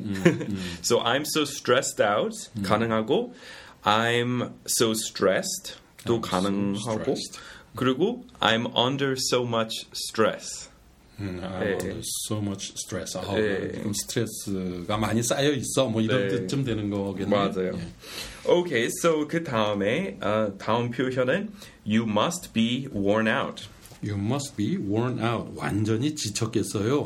[0.83, 3.35] so I'm so stressed out 가능하고
[3.83, 7.41] I'm so stressed 또 가능하고 stressed.
[7.75, 10.71] 그리고 I'm under so much stress.
[11.20, 11.74] 음, 아, 네.
[11.74, 13.18] under so much stress.
[13.18, 13.70] 아, 네.
[13.70, 15.88] 그럼 스트레스가 많이 쌓여 있어.
[15.88, 16.36] 뭐 이런 네.
[16.36, 17.30] 뜻쯤 되는 거겠네요.
[17.30, 17.74] 맞아요.
[17.76, 18.50] 예.
[18.50, 21.52] Okay, so 그 다음에 어, 다음 표현은
[21.86, 23.68] you must be worn out.
[24.04, 25.52] You must be worn out.
[25.56, 27.06] 완전히 지쳤겠어요.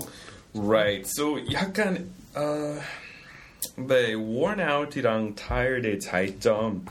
[0.54, 1.06] Right.
[1.06, 2.80] So 약간 어,
[3.77, 6.85] 네, worn out이랑 tired의 차이점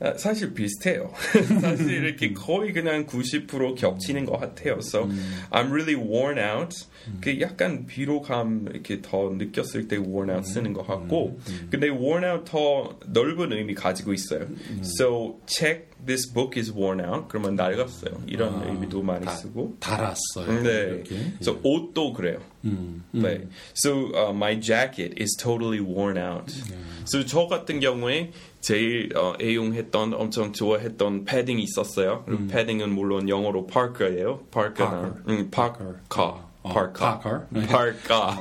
[0.00, 1.12] 어, 사실 비슷해요.
[1.60, 4.78] 사실 이렇게 거의 그냥 90% 겹치는 것 같아요.
[4.82, 5.08] So
[5.50, 6.86] I'm really worn out.
[7.20, 11.38] 그 약간 피로감 이렇게 더 느꼈을 때 worn out 쓰는 것 같고,
[11.70, 14.46] 근데 worn out 더 넓은 의미 가지고 있어요.
[14.82, 17.28] So check this book is worn out.
[17.28, 18.22] 그러면 낡았어요.
[18.26, 19.76] 이런 아, 의미도 많이 다- 쓰고.
[19.80, 20.62] 달았어요.
[20.62, 20.70] 네.
[21.04, 21.16] 이렇게.
[21.40, 22.38] So 옷도 그래요.
[22.64, 23.46] 음, 네.
[23.74, 26.52] So uh, my jacket is totally worn out.
[27.04, 32.22] So 저 같은 경우에 제일 어, 애용했던 엄청 좋아했던 패딩이 있었어요.
[32.26, 34.40] 그리고 패딩은 물론 영어로 parka예요.
[34.52, 35.94] parka나 음, parka.
[36.62, 37.18] 어, parka.
[37.20, 37.46] parka.
[37.50, 37.66] 네.
[37.66, 38.38] parka.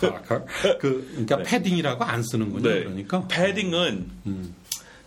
[0.00, 0.44] Parker.
[0.78, 2.62] 그 그러니까 패딩이라고 안 쓰는군요.
[2.66, 2.84] 네.
[2.84, 4.10] 그러니까 패딩은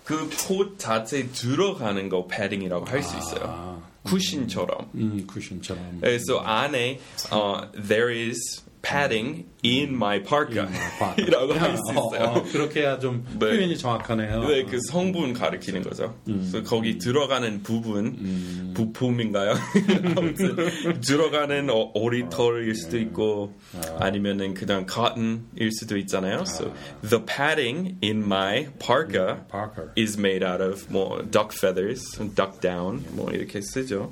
[0.06, 3.44] 그 콧 자체에 들어가는 거 패딩이라고 할 수 있어요.
[3.46, 4.90] 아, 쿠션처럼.
[4.96, 6.00] 음, 쿠션처럼.
[6.02, 7.00] 그래서 안에
[7.32, 10.68] 어, there is padding in my parka
[11.18, 12.30] 이라고 할수 어, 있어요.
[12.30, 13.40] 어, 그렇게 해야 좀 네.
[13.40, 14.44] 표현이 정확하네요.
[14.46, 16.14] 네, 그 성분 가리키는 거죠.
[16.26, 19.56] 그래서 거기 들어가는 부분, 부품인가요?
[20.18, 23.54] 아무튼 들어가는 어, 오리 털일 수도 있고
[24.00, 26.42] 아 니면은 그냥 cotton일 수도 있잖아요.
[26.42, 29.92] So the padding in my parka Parker.
[29.98, 32.04] is made out of 뭐 duck feathers,
[32.36, 34.12] duck down 뭐 이렇게 쓰죠.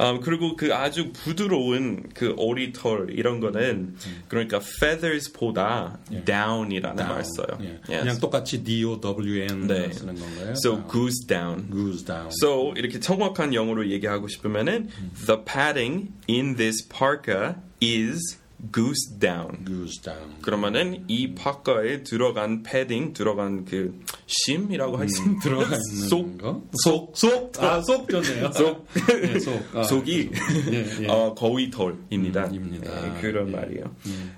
[0.00, 3.96] 음, 그리고 그 아주 부드러운 그 오리 털 이런 거는
[4.27, 7.57] 그러니까 feathers보다 down이라는 말 써요.
[7.61, 7.79] 예.
[7.87, 8.03] Yes.
[8.03, 9.91] 그냥 똑같이 D O W N 네.
[9.91, 10.53] 쓰는 건가요?
[10.57, 11.69] So 아, goose down.
[11.71, 12.29] goose down.
[12.41, 14.89] So 이렇게 정확한 영어로 얘기하고 싶으면은
[15.25, 18.37] the padding in this parka is
[18.72, 19.64] goose down.
[19.64, 20.40] goose down.
[20.42, 26.62] 그러면은 이 파카에 들어간 패딩, 들어간 그 심이라고 할수 있는 들어가 있는 속, 거?
[26.82, 27.52] 속, 속.
[27.62, 28.50] 아, 속 좋네요.
[28.54, 28.86] 속,
[29.22, 29.62] 예, 속.
[29.74, 30.30] 아, 속이
[30.72, 31.06] 예, 예.
[31.08, 32.46] 어, 거위털입니다.
[32.46, 33.00] 음, 입니다.
[33.00, 33.52] 네, 그런 예.
[33.52, 33.84] 말이에요.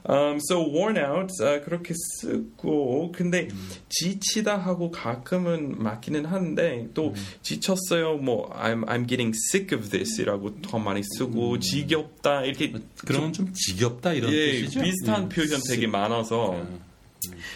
[0.09, 3.69] Um, so worn out 아, 그렇게 쓰고 근데 음.
[3.89, 7.15] 지치다 하고 가끔은 맞기는 하는데 또 음.
[7.43, 8.17] 지쳤어요.
[8.19, 12.73] 뭐 I'm I'm getting sick of this이라고 더 많이 쓰고 지겹다 이렇게
[13.05, 14.83] 그러면 좀 지겹다 이런 예, 뜻이죠?
[14.83, 15.29] 비슷한 예.
[15.29, 16.67] 표현 되게 많아서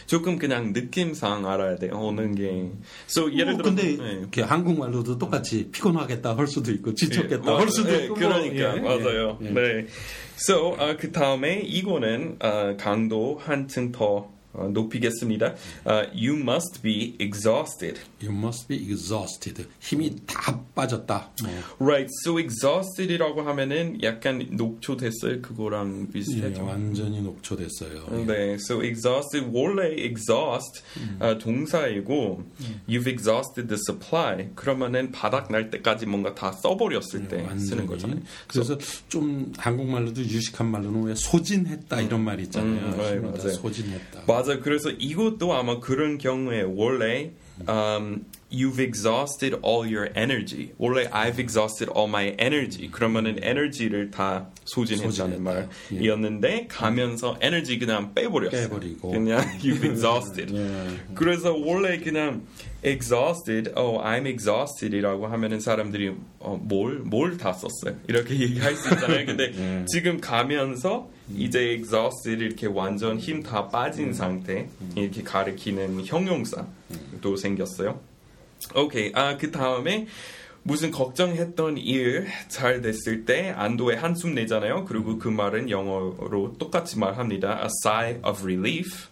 [0.07, 2.71] 조금 그냥 느낌상 알아야 돼 오는 게.
[3.09, 4.19] So 예를 뭐 들어 근데 네.
[4.21, 8.77] 이렇게 한국말로도 똑같이 피곤하겠다 할 수도 있고 지쳤겠다 예, 할 수도 예, 있고 그러니까 뭐,
[8.77, 9.39] 예, 맞아요.
[9.43, 9.51] 예, 예.
[9.51, 9.87] 네.
[10.37, 15.55] So 아, 그 다음에 이거는 아, 강도 한층 더 어, 높이겠습니다.
[15.85, 18.01] 아, you must be exhausted.
[18.23, 19.67] You must be exhausted.
[19.81, 21.31] 힘이 다 빠졌다.
[21.43, 21.89] 뭐.
[21.89, 22.11] Right.
[22.25, 25.41] So exhausted이라고 하면은 약간 녹초됐어요.
[25.43, 26.65] 그거랑 예, 비슷하죠.
[26.65, 28.25] 완전히 녹초됐어요.
[28.27, 30.83] 네, so exhausted 원래 exhaust
[31.21, 32.43] 아, 동사이고
[32.89, 38.21] you've exhausted the supply 그러면은 바닥 날 때까지 뭔가 다 써버렸을 때 쓰는 거잖아요.
[38.49, 38.77] 그래서
[39.09, 42.87] 좀 한국말로도 유식한 말로는 왜 소진했다 이런 말 있잖아요.
[42.87, 43.53] 음, 네, 맞아요.
[43.53, 44.23] 소진했다.
[44.41, 44.59] 맞아.
[44.61, 47.33] 그래서 이것도 아마 그런 경우에 원래
[47.69, 50.73] um, you've exhausted all your energy.
[50.79, 52.91] 원래 I've exhausted all my energy.
[52.91, 55.69] 그러면은 에너지를 다 소진했다는 소진했다.
[55.93, 55.95] 예.
[55.99, 58.51] 말이었는데 가면서 에너지 그냥 빼버렸어.
[58.51, 59.11] 빼버리고.
[59.13, 60.55] 그냥 you've exhausted.
[60.55, 61.15] 예.
[61.15, 62.43] 그래서 원래 그냥
[62.83, 67.99] exhausted, oh I'm exhausted이라고 하면은 사람들이 어, 뭘뭘 다 썼어요.
[68.09, 69.27] 이렇게 얘기할 수 있잖아요.
[69.27, 69.85] 근데 예.
[69.87, 78.01] 지금 가면서 이제 exhausted 이렇게 완전 힘 다 빠진 상태 이렇게 가리키는 형용사도 생겼어요.
[78.75, 79.13] 오케이.
[79.15, 80.07] 아, 그 다음에
[80.63, 84.85] 무슨 걱정했던 일 잘 됐을 때 안도의 한숨 내잖아요.
[84.85, 87.61] 그리고 그 말은 영어로 똑같이 말합니다.
[87.63, 89.09] A sigh of relief.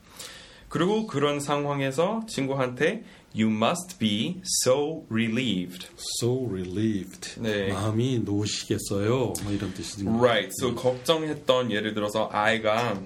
[0.68, 5.86] 그리고 그런 상황에서 친구한테 You must be so relieved.
[6.22, 7.40] So relieved.
[7.40, 7.68] 네.
[7.72, 9.32] 마음이 놓으시겠어요.
[9.42, 10.08] 뭐 이런 뜻이죠.
[10.10, 10.50] Right.
[10.60, 13.00] So 걱정했던 예를 들어서 아이가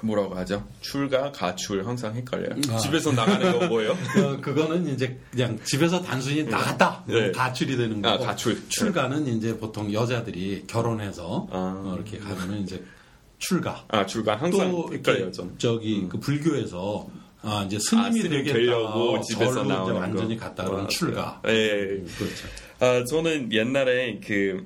[0.00, 0.66] 뭐라고 하죠?
[0.80, 2.60] 출가, 가출 항상 헷갈려요.
[2.70, 2.76] 아.
[2.78, 3.96] 집에서 나가는 거 뭐예요?
[4.12, 7.32] 그, 그거는 이제 그냥 집에서 단순히 나갔다 네.
[7.32, 8.68] 가출이 되는 거고 아, 가출.
[8.68, 11.82] 출가는 이제 보통 여자들이 결혼해서 아.
[11.84, 12.82] 어, 이렇게 가면은 이제
[13.38, 15.54] 출가 아, 출가 항상 또 헷갈려요, 전.
[15.58, 17.08] 저기 그 불교에서
[17.42, 20.46] 아 이제 스님이 아, 스님 되겠다 되려고 집에서 나오는 완전히 거.
[20.46, 20.88] 갔다 맞아요.
[20.88, 21.50] 출가 예.
[22.00, 22.48] 음, 그렇죠
[22.80, 24.64] 아, 저는 옛날에 그,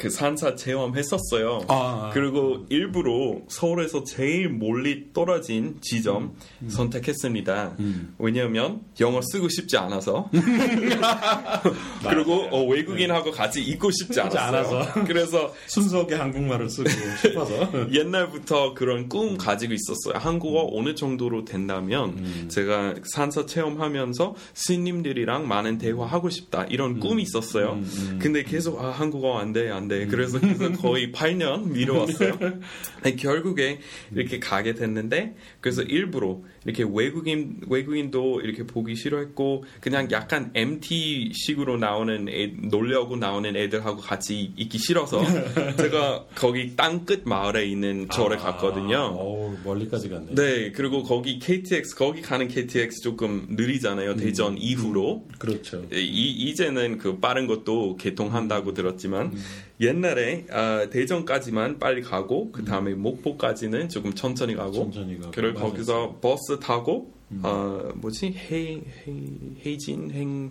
[0.00, 1.66] 그 산사 체험했었어요.
[1.68, 2.10] 아.
[2.14, 6.36] 그리고 일부러 서울에서 제일 멀리 떨어진 지점
[6.68, 7.76] 선택했습니다.
[7.80, 8.14] 음.
[8.18, 10.30] 왜냐하면 영어 쓰고 싶지 않아서.
[12.08, 14.18] 그리고 어, 외국인하고 같이 있고 싶지.
[14.20, 15.04] 않아서.
[15.04, 16.88] 그래서 순수하게 한국말을 쓰고
[17.22, 20.18] 싶어서 옛날부터 그런 꿈 가지고 있었어요.
[20.18, 27.78] 한국어 어느 정도로 된다면 제가 산사 체험하면서 스님들이랑 많은 대화하고 싶다 이런 꿈이 있었어요.
[28.18, 29.89] 근데 계속 아 한국어 안 돼, 안 돼.
[30.06, 32.38] 그래서 그래서 거의 8년 미뤄왔어요.
[33.18, 33.80] 결국에
[34.14, 41.78] 이렇게 가게 됐는데 그래서 일부러 이렇게 외국인 외국인도 이렇게 보기 싫어했고 그냥 약간 MT 식으로
[41.78, 45.22] 나오는 애, 놀려고 나오는 애들하고 같이 있기 싫어서
[45.78, 48.96] 제가 거기 땅끝 마을에 있는 절에 갔거든요.
[48.96, 54.16] 아, 어우, 멀리까지 갔네 네, 그리고 거기 KTX 거기 가는 KTX 조금 느리잖아요.
[54.16, 55.26] 대전 이후로.
[55.38, 59.32] 그렇죠 이, 이제는 그 빠른 것도 개통한다고 들었지만
[59.80, 65.60] 옛날에 아, 대전까지만 빨리 가고 그 다음에 목포까지는 조금 천천히 가고 천천히 가고 그리고.
[65.60, 70.50] 거기서 버스 타고 아 뭐지 해, 해 해진 행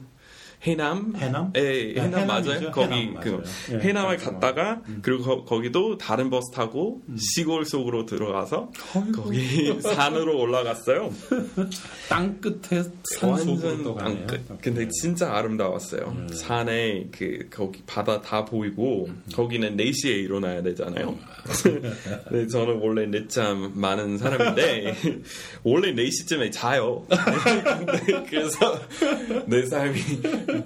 [0.62, 1.54] 해남 해남?
[1.56, 2.44] 예, 네, 해남 맞아요.
[2.52, 2.72] 해남이죠.
[2.72, 3.44] 거기 해남 그 맞아요.
[3.72, 4.32] 예, 해남을 그렇죠.
[4.32, 8.72] 갔다가 그리고 거, 기도 다른 버스 타고 시골 속으로 들어가서
[9.16, 9.40] 거기
[9.82, 11.12] 산으로 올라갔어요.
[12.10, 12.84] 땅 끝에
[13.20, 14.62] 산 속으로 땅끝.
[14.62, 16.28] 근데 진짜 아름다웠어요.
[16.34, 21.18] 산에 그 거기 바다 다 보이고 거기는 4시에 일어나야 되잖아요.
[22.32, 24.96] 네, 저는 원래 늦잠 많은 사람인데
[25.64, 27.06] 원래 4시쯤에 자요.
[28.30, 28.80] 그래서
[29.48, 30.00] 내 삶이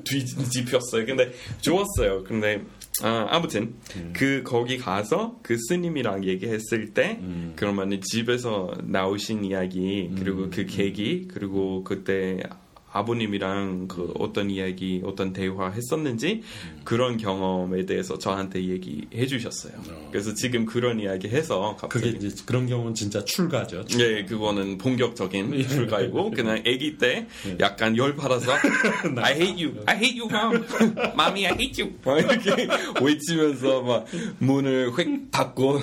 [0.03, 1.05] 뒤집혔어요.
[1.05, 1.31] 근데
[1.61, 2.23] 좋았어요.
[2.23, 2.61] 근데
[3.01, 3.75] 아, 아무튼
[4.13, 7.19] 그 거기 가서 그 스님이랑 얘기했을 때
[7.55, 12.43] 그러면 집에서 나오신 이야기 그리고 그 계기 그리고 그때
[12.93, 16.43] 아버님이랑 그 어떤 이야기, 어떤 대화 했었는지
[16.83, 19.73] 그런 경험에 대해서 저한테 얘기해 주셨어요.
[20.11, 23.85] 그래서 지금 그런 이야기 해서 그게 갑자기 이제 그런 경우는 진짜 출가죠.
[23.97, 27.27] 네, 그거는 본격적인 출가이고 그냥 아기 때
[27.59, 28.53] 약간 열 받아서
[29.17, 30.63] I hate you, I hate you, mom,
[31.19, 31.95] mommy, I hate you.
[32.05, 32.67] 막 이렇게
[33.01, 34.05] 외치면서 막
[34.39, 35.81] 문을 획 닫고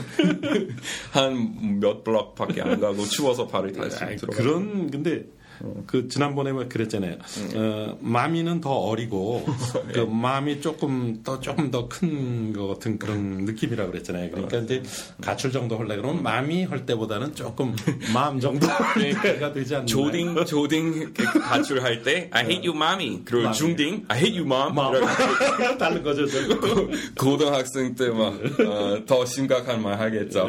[1.12, 4.36] 한 몇 블럭밖에 안 가고 추워서 발을 다시 들어가.
[4.36, 5.24] 그런 근데
[5.86, 7.16] 그 지난번에 뭐 그랬잖아요.
[7.54, 9.44] 어, 마미는 더 어리고
[9.92, 14.30] 그 마음이 조금 더 조금 더 큰 것 같은 그런 느낌이라고 그랬잖아요.
[14.30, 14.82] 그러니까 이제
[15.20, 17.74] 가출 정도 할래 그러면 마미 할 때보다는 조금
[18.14, 18.66] 마음 정도
[19.40, 19.86] 가 되지 않나.
[19.86, 23.58] 조딩 조딩 가출할 때 I hate you mommy 그리고 mommy.
[23.58, 24.74] 중딩 I hate you mom,
[25.78, 26.24] 다른 거죠.
[27.18, 30.48] 고등학생 때 막더 심각한 말 하겠죠.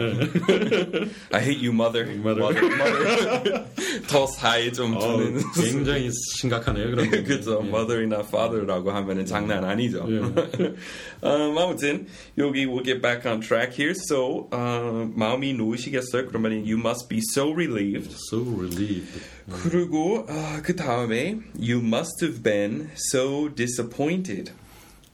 [1.32, 2.08] I hate you mother.
[2.12, 2.66] Mother.
[2.66, 3.64] mother.
[4.08, 5.43] 더 사이 좀 어, 두는.
[5.55, 6.91] 굉장히 심각하네요.
[6.91, 7.23] 그런 거.
[7.23, 7.61] 그죠.
[7.65, 7.69] 예.
[7.69, 10.07] mother이나 father라고 하면은 장난 아니죠.
[10.09, 10.19] 예.
[10.19, 12.07] 음, 아무튼
[12.39, 13.95] 여기 we'll get back on track here.
[13.97, 16.27] So 어, 마음이 놓으시겠어요?
[16.27, 18.15] 그러면 you must be so relieved.
[18.31, 19.21] So relieved.
[19.63, 24.53] 그리고 아, 그 다음에 you must have been so disappointed.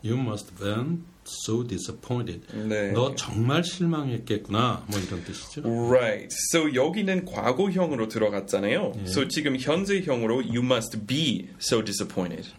[0.03, 2.42] You must have been so disappointed.
[2.54, 2.92] 네.
[2.92, 4.86] 너 정말 실망했겠구나.
[4.88, 5.62] 뭐 이런 뜻이죠.
[5.62, 6.30] Right.
[6.52, 8.94] So 여기는 과거형으로 들어갔잖아요.
[9.06, 12.50] So 지금 현재형으로 you must be so disappointed.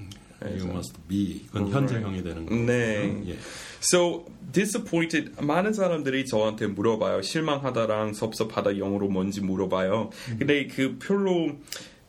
[0.43, 1.43] You must be.
[1.47, 2.65] 이건 현재형이 되는 거예요.
[2.67, 3.23] 네.
[3.29, 3.37] 예.
[3.83, 7.23] So disappointed 많은 사람들이 저한테 물어봐요.
[7.23, 10.11] 실망하다랑 섭섭하다 영어로 뭔지 물어봐요.
[10.39, 11.53] 근데 그 별로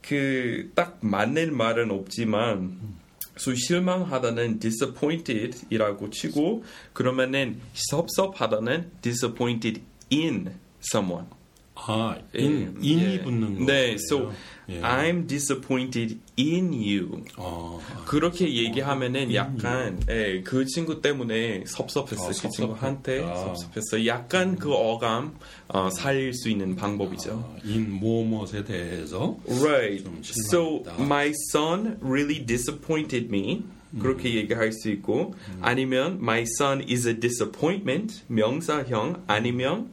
[0.01, 2.98] 그 딱 맞는 말은 없지만
[3.39, 11.38] so 실망하다는 disappointed이라고 치고 그러면은 섭섭하다는 disappointed in someone.
[11.87, 13.21] 아, 인, 인이 예.
[13.23, 13.65] 붙는 거.
[13.65, 14.31] 네, so
[14.69, 14.81] 예.
[14.81, 17.23] I'm disappointed in you.
[17.37, 22.25] 어, 아, 그렇게 얘기하면은 약간 예, 그 친구 때문에 섭섭했어.
[22.25, 22.55] 아, 그 섭섭했다.
[22.55, 24.05] 친구한테 섭섭했어.
[24.05, 25.37] 약간 그 어감
[25.69, 27.55] 어, 살릴 수 있는 방법이죠.
[27.55, 30.03] 아, 인 뭐뭇에 대해서 Right.
[30.03, 33.63] 좀 So my son really disappointed me.
[33.99, 39.89] 그렇게 얘기할 수 있고 아니면 my son is a disappointment 명사형 아니면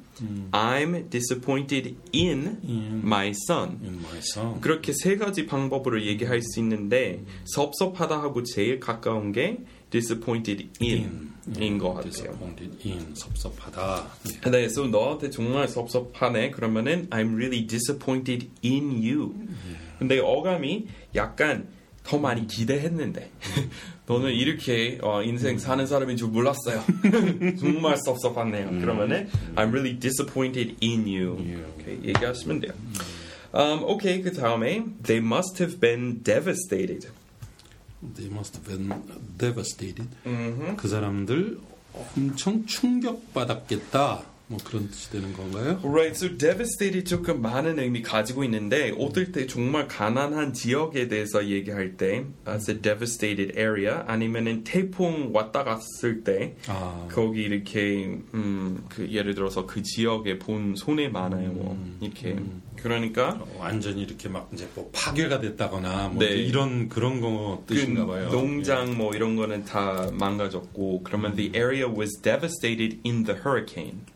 [0.53, 3.79] I'm disappointed in in my son.
[3.83, 4.61] in my son.
[4.61, 9.59] 그렇게 세 가지 방법으로 얘기할 수 있는데 섭섭하다 하고 제일 가까운 게
[9.91, 12.11] disappointed in 인것 같아요.
[12.11, 14.07] disappointed in 섭섭하다.
[14.47, 14.51] 예.
[14.51, 16.51] 네, so 너한테 정말 섭섭하네.
[16.51, 19.35] 그러면은 I'm really disappointed in you.
[19.99, 21.69] 근데 어감이 약간
[22.07, 23.31] 더 많이 기대했는데
[24.07, 26.85] 너는 이렇게 어, 인생 사는 사람인 줄 몰랐어요.
[27.59, 28.71] 정말 섭섭하네요.
[28.81, 31.37] 그러면은 I'm really disappointed in you.
[31.42, 32.73] 이렇게 얘기하시면 돼요.
[33.53, 37.09] Um, 오케이 그 다음에 They must have been devastated.
[38.14, 39.03] They must have been
[39.37, 40.09] devastated.
[40.77, 41.59] 그 사람들
[42.14, 44.23] 엄청 충격받았겠다.
[44.49, 45.81] 뭐 그런 뜻이 되는 건가요?
[45.83, 51.97] Right, so devastated 조금 많은 의미 가지고 있는데 어떨 때 정말 가난한 지역에 대해서 얘기할
[51.97, 59.11] 때 as a devastated area 아니면은 태풍 왔다 갔을 때 아, 거기 이렇게 음, 그
[59.11, 61.97] 예를 들어서 그 지역에 본 손해 많아요 뭐.
[62.01, 62.37] 이렇게.
[62.77, 66.37] 그러니까 완전히 이렇게 막 이제 뭐 파괴가 됐다거나 뭐 네.
[66.37, 68.29] 이런 그런 거그 뜻인가 봐요.
[68.31, 74.03] 농장 뭐 이런 거는 다 망가졌고 그러면 the area was devastated in the hurricane.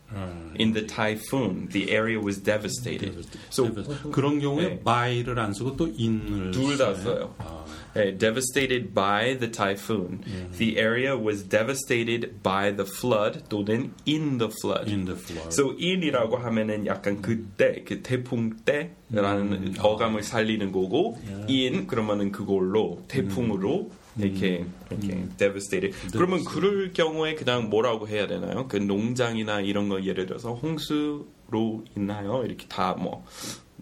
[0.59, 3.71] in the typhoon the area was devastated so.
[4.11, 4.79] 그런 경우에 네.
[4.83, 7.33] by를 안 쓰고 또 in을 둘다 써요?
[7.39, 7.61] 아,
[7.93, 10.23] Eh, devastated by the typhoon.
[10.57, 14.89] The area was devastated by the flood 또는 in the flood.
[14.89, 15.51] in the flood.
[15.51, 21.17] So in이라고 하면은 약간 그때 그 태풍 때라는 어감을 살리는 거고
[21.49, 25.95] in 그러면은 그걸로 태풍으로 이렇게 이렇게 devastated.
[26.11, 28.67] 그러면 그럴 경우에 그냥 뭐라고 해야 되나요?
[28.67, 32.43] 그 농장이나 이런 거 예를 들어서 홍수로 있나요?
[32.45, 33.25] 이렇게 다 뭐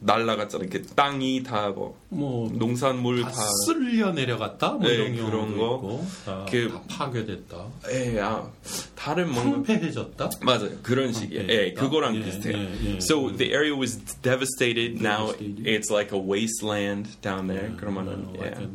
[0.01, 0.69] 날라갔잖아요.
[0.69, 5.75] 이렇게 땅이 다뭐 뭐 농산물 다 다 쓸려 내려갔다 뭐 네, 이런 그런 거.
[5.75, 7.65] 있고 다, 그- 다 파괴됐다.
[7.91, 8.49] 예, 아,
[8.95, 10.29] 다른 뭔가 황폐해졌다.
[10.43, 10.69] 맞아요.
[10.83, 11.43] 그런 식이에요.
[11.49, 12.57] 예, 예, 그거랑 예, 비슷해요.
[12.59, 12.97] 예, 예.
[13.01, 15.01] So the area was devastated.
[15.05, 15.67] Now Devastated.
[15.67, 17.75] it's like a wasteland down there.
[17.75, 18.69] 그러면은 어, 예.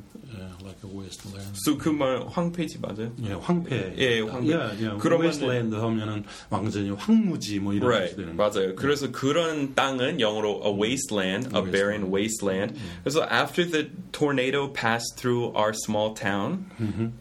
[0.74, 1.56] Yeah, like a wasteland.
[1.56, 3.12] So 그말 황폐지 맞아요?
[3.24, 3.94] 예, 황폐.
[3.96, 4.48] 예, 황폐.
[4.52, 4.88] 예, 예.
[4.98, 8.74] 그러면은- wasteland 하면은 완전히 황무지 뭐 이런 Right, 되는 맞아요.
[8.74, 12.74] 그래서 그런 땅은 영어로 a wasteland, a barren wasteland.
[13.02, 16.66] 그래서 after the tornado passed through our small town,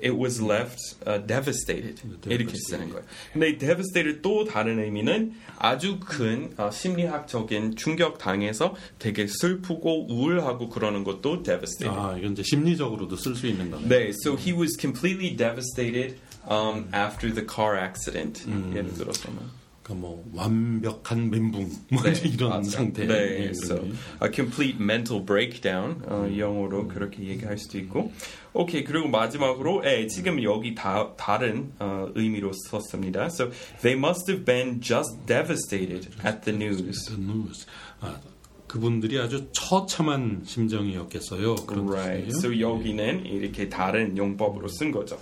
[0.03, 2.01] it was left uh, devastated.
[2.27, 3.03] 이렇게 쓰는 거예요.
[3.33, 10.69] 근데 이 devastated 또 다른 의미는 아주 큰 어, 심리학적인 충격 당해서 되게 슬프고 우울하고
[10.69, 11.89] 그러는 것도 devastated.
[11.99, 13.88] 아, 이건 이제 심리적으로도 쓸 수 있는 거네.
[13.88, 16.16] 네, so he was completely devastated
[16.48, 18.44] um, after the car accident.
[18.74, 19.58] 예를 들어서는.
[19.82, 22.62] 그러니까 뭐 완벽한 멘붕 뭐 네, 이런 맞아요.
[22.64, 23.06] 상태.
[23.06, 23.96] 네, 예, so 그런 게.
[24.26, 28.12] a complete mental breakdown 어, 영어로 그렇게 얘기할 수도 있고.
[28.52, 33.26] 오케이 그리고 마지막으로 예, 지금 여기 다 다른 어, 의미로 썼습니다.
[33.26, 33.50] So
[33.80, 37.06] they must have been just devastated at the news.
[37.06, 37.66] The news.
[38.00, 38.20] 아,
[38.73, 41.57] 그분들이 아주 처참한 심정이었겠어요.
[41.67, 42.27] 그런 Right.
[42.31, 42.39] 뜻이에요.
[42.39, 45.19] So 여기는 이렇게 다른 용법으로 쓴 거죠.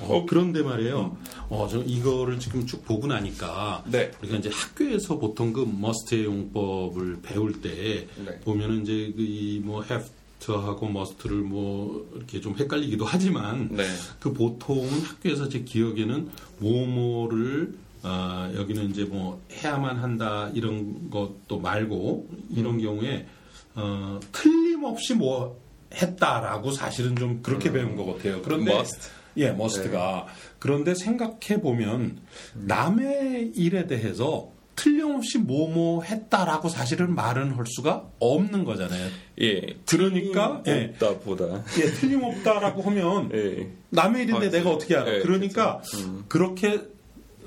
[0.00, 1.16] 어, 그런데 말이에요.
[1.48, 4.10] 어, 저 이거를 지금 쭉 보고 나니까 네.
[4.20, 8.40] 우리가 이제 학교에서 보통 그 머스트의 용법을 배울 때 네.
[8.40, 13.84] 보면은 이제 그이뭐 have-to하고 must를 뭐 이렇게 좀 헷갈리기도 하지만 네.
[14.18, 22.28] 그 보통은 학교에서 제 기억에는 뭐뭐를 아, 여기는 이제 뭐 해야만 한다 이런 것도 말고
[22.50, 22.80] 이런 음.
[22.80, 23.26] 경우에
[23.74, 25.60] 어, 틀림없이 뭐
[25.94, 28.42] 했다라고 사실은 좀 그렇게 배운 것 같아요.
[28.42, 28.76] 그런데 음.
[28.76, 29.18] Must.
[29.38, 30.26] 예, 머스트가
[30.58, 32.18] 그런데 생각해 보면
[32.54, 39.08] 남의 일에 대해서 틀림없이 뭐뭐 했다라고 사실은 말은 할 수가 없는 거잖아요.
[39.40, 39.76] 예.
[39.86, 41.64] 그러니까 예, 없다 보다.
[41.78, 43.68] 예, 틀림없다라고 하면 예.
[43.90, 45.16] 남의 일인데 아, 내가 어떻게 알아?
[45.16, 45.82] 예, 그러니까.
[45.94, 46.24] 음.
[46.28, 46.80] 그렇게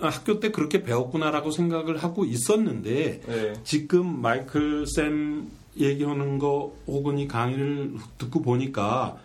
[0.10, 3.54] 학교 때 그렇게 배웠구나라고 생각을 하고 있었는데 예.
[3.64, 9.18] 지금 마이클 쌤 얘기하는 거 혹은 이 강의를 듣고 보니까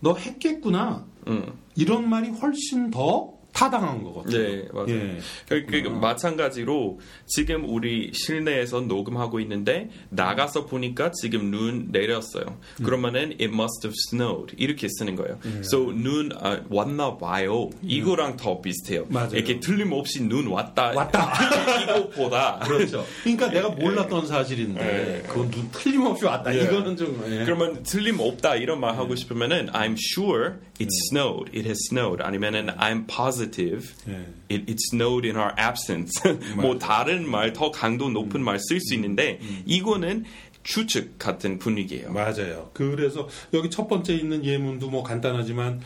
[0.00, 1.52] 너 했겠구나 음.
[1.76, 4.38] 이런 말이 훨씬 더 타당한 것 같아요.
[4.38, 4.88] 네, 맞아요.
[4.90, 5.18] 예.
[5.48, 12.44] 그, 그, 마찬가지로 지금 우리 실내에서 녹음하고 있는데 나가서 보니까 지금 눈 내렸어요.
[12.78, 12.84] 음.
[12.84, 15.40] 그러면은 it must have snowed 이렇게 쓰는 거예요.
[15.64, 17.68] So 눈 아, 왔나 봐요.
[17.82, 19.02] 이거랑 더 비슷해요.
[19.02, 19.12] 음.
[19.12, 19.30] 맞아요.
[19.32, 20.92] 이렇게 틀림없이 눈 왔다.
[20.94, 21.32] 왔다.
[21.82, 23.04] 이거보다 그렇죠.
[23.24, 26.54] 그러니까 내가 몰랐던 사실인데 그건 눈 틀림없이 왔다.
[26.54, 26.62] 예.
[26.62, 27.44] 이거는 좀 예.
[27.44, 31.50] 그러면 틀림없다 이런 말 하고 싶으면은 I'm sure it snowed.
[31.50, 32.22] It has snowed.
[32.22, 33.47] 아니면은 I'm positive.
[34.08, 34.12] 예.
[34.50, 36.12] It, it snowed in our absence.
[36.56, 40.24] 뭐 다른 말 더 강도 높은 말쓸 수 있는데 이거는
[40.62, 42.12] 추측 같은 분위기예요.
[42.12, 42.70] 맞아요.
[42.74, 45.80] 그래서 여기 첫 번째 있는 예문도 뭐 간단하지만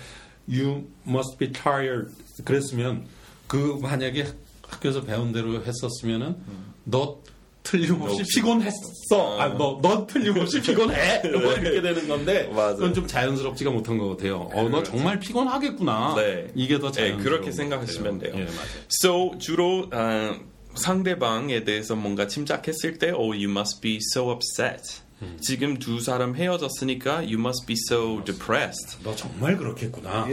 [0.48, 2.12] you must be tired
[2.44, 3.06] 그랬으면
[3.46, 4.26] 그 만약에
[4.62, 6.36] 학교에서 배운 대로 했었으면은
[6.84, 7.20] 너
[7.62, 9.40] 틀림없이 너- 피곤했어.
[9.40, 11.22] 아, 너, 너 틀림없이 피곤해.
[11.30, 12.48] 뭐 이렇게 되는 건데.
[12.48, 14.50] 그건 좀 자연스럽지가 못한 것 같아요.
[14.52, 14.92] 어, 너 그렇죠.
[14.92, 16.14] 정말 피곤하겠구나.
[16.16, 16.48] 네.
[16.54, 18.18] 이게 더 네, 자연스러운 그렇게 것 생각하시면.
[18.18, 18.32] 돼요.
[18.36, 18.68] 예, 맞아요.
[18.90, 20.36] So 주로 아,
[20.74, 25.00] 상대방에 대해서 뭔가 침착했을 때, oh, you must be so upset.
[25.40, 28.98] 지금 두 사람 헤어졌으니까 you must be so depressed.
[29.04, 30.26] 너 정말 그렇겠구나.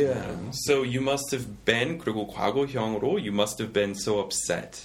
[0.68, 4.80] So you must have been 그리고 과거형으로 you must have been so upset.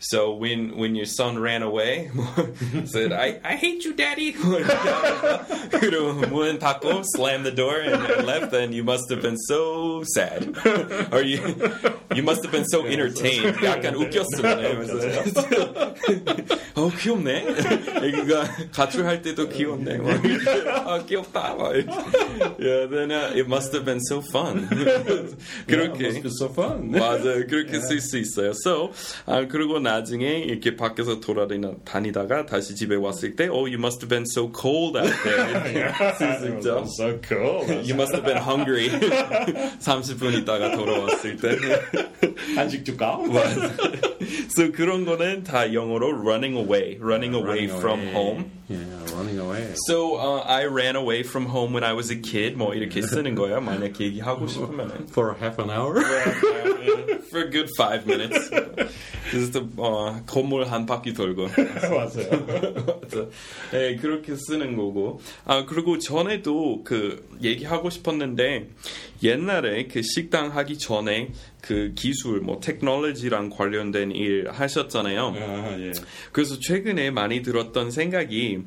[0.00, 2.10] So when when your son ran away,
[2.84, 4.32] said I I hate you, daddy.
[4.34, 8.50] 그리고 문 닫고 slammed the door and, and left.
[8.52, 10.52] Then you must have been so sad,
[11.12, 11.40] or you
[12.14, 13.56] you must have been so entertained.
[13.64, 14.60] 약간 웃겼으면
[16.76, 17.46] 어 귀엽네.
[18.04, 19.96] 애기가 가출할 때도 귀엽네.
[19.96, 20.20] 막,
[20.86, 21.54] 아 귀엽다.
[21.56, 21.90] 막 이렇게.
[22.58, 24.68] Yeah, then uh, it must have been so fun.
[25.66, 26.02] 그렇게.
[26.04, 26.90] must be so fun.
[26.92, 27.46] 맞아요.
[27.46, 28.52] 그렇게 쓸 수 있어요.
[28.52, 28.92] So,
[29.24, 34.09] 아, 그리고 나 중에 이렇게 밖에서 돌아다니다가 다시 집에 왔을 때, oh, you must have
[34.09, 35.93] been so cold out there.
[36.57, 36.85] 있죠.
[36.87, 37.67] So cool.
[37.83, 38.89] You must have been hungry.
[39.79, 41.57] 30분 있다가 돌아왔을 때.
[42.55, 43.19] 한식 줄까?
[44.49, 48.45] so 그런 거는 다 영어로 running away, running away from home.
[48.71, 49.73] Yeah, running away.
[49.87, 52.55] So uh, I ran away from home when I was a kid.
[52.55, 53.59] 뭐 이렇게 쓰는 거야.
[53.59, 55.09] 만약 얘기하고 싶으면은.
[55.09, 56.01] For half an hour?
[57.29, 58.49] For a good five minutes.
[59.29, 61.47] 그래서 어, 건물 한 바퀴 돌고.
[61.89, 63.31] 맞아요.
[63.71, 65.19] 네, 그렇게 쓰는 거고.
[65.45, 68.69] 아, 그리고 전에도 그 얘기하고 싶었는데
[69.23, 71.29] 옛날에 그 식당 하기 전에
[71.61, 75.35] 그 기술, 뭐 테크놀로지랑 관련된 일 하셨잖아요.
[75.37, 75.91] 아, 예.
[76.31, 78.59] 그래서 최근에 많이 들었던 생각이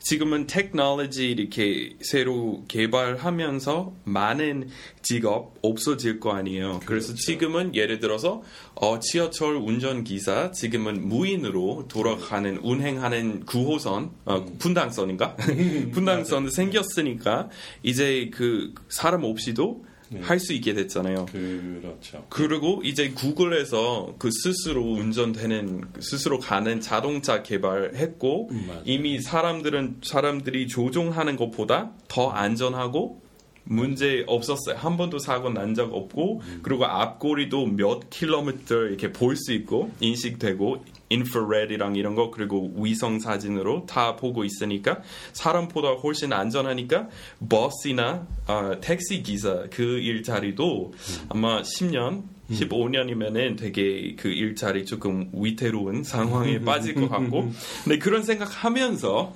[0.00, 4.68] 지금은 테크놀로지 이렇게 새로 개발하면서 많은
[5.00, 6.80] 직업 없어질 거 아니에요.
[6.84, 8.42] 그래서 지금은 예를 들어서
[8.74, 15.36] 어, 지하철 운전기사 지금은 무인으로 돌아가는 운행하는 9호선 어, 분당선인가?
[15.92, 17.48] 분당선 생겼으니까
[17.82, 19.84] 이제 그 사람 없이도
[20.20, 21.26] 할수 있게 됐잖아요.
[21.26, 22.26] 그렇죠.
[22.28, 28.80] 그리고 이제 구글에서 그 스스로 운전되는 스스로 가는 자동차 개발했고 음.
[28.84, 33.22] 이미 사람들은 사람들이 조종하는 것보다 더 안전하고
[33.64, 34.76] 문제 없었어요.
[34.76, 40.84] 한 번도 사고 난 적 없고 그리고 앞고리도 몇 킬로미터 이렇게 볼 수 있고 인식되고
[41.12, 45.00] 인프레드랑 이런 거 그리고 위성 사진으로 다 보고 있으니까
[45.32, 47.08] 사람보다 훨씬 안전하니까
[47.48, 50.92] 버스나 아, 택시 기사 그 일자리도
[51.28, 57.50] 아마 10년 15년이면은 되게 그 일자리 조금 위태로운 상황에 빠질 것 같고.
[57.84, 59.34] 근데 그런 생각하면서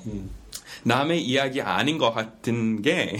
[0.86, 3.16] 남의 이야기 아닌 것 같은 게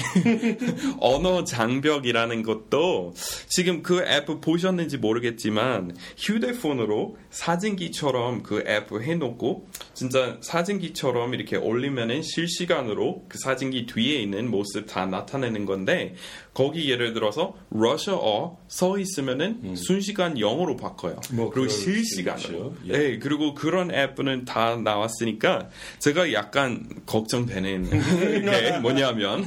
[1.01, 3.15] 언어 장벽이라는 것도
[3.49, 13.27] 지금 그 앱 보셨는지 모르겠지만 휴대폰으로 사진기처럼 그 앱 해놓고 진짜 사진기처럼 이렇게 올리면은 실시간으로
[13.29, 16.15] 그 사진기 뒤에 있는 모습 다 나타내는 건데
[16.55, 19.77] 거기 예를 들어서 러시아어 써 있으면은 음.
[19.77, 21.21] 순시간 영어로 바꿔요.
[21.33, 22.75] 뭐 그리고 실시간으로.
[22.87, 22.93] 예.
[22.93, 25.69] 네, 그리고 그런 앱은 다 나왔으니까
[25.99, 27.91] 제가 약간 걱정되는
[28.41, 29.45] 게 뭐냐면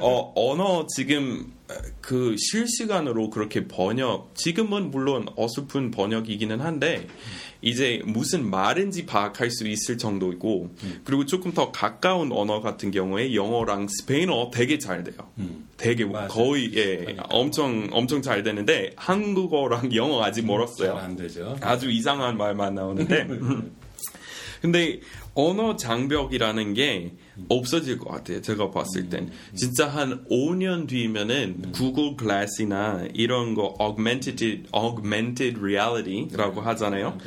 [0.00, 1.57] 어, 언어 지금
[2.00, 7.06] 그 실시간으로 그렇게 번역 지금은 물론 어설픈 번역이기는 한데
[7.60, 13.88] 이제 무슨 말인지 파악할 수 있을 정도이고 그리고 조금 더 가까운 언어 같은 경우에 영어랑
[13.88, 15.16] 스페인어 되게 잘 돼요.
[15.38, 15.68] 음.
[15.76, 16.28] 되게 맞아요.
[16.28, 17.26] 거의 예 그러니까.
[17.30, 20.94] 엄청 엄청 잘 되는데 한국어랑 영어 아직 멀었어요.
[20.94, 21.56] 잘안 되죠.
[21.60, 23.28] 아주 이상한 말만 나오는데
[24.62, 25.00] 근데
[25.34, 27.12] 언어 장벽이라는 게
[27.48, 28.40] 없어질 것 같아요.
[28.40, 37.18] 제가 봤을 땐 진짜 한 5년 뒤면은 구글 글래스나 이런 거 augmented augmented reality라고 하잖아요.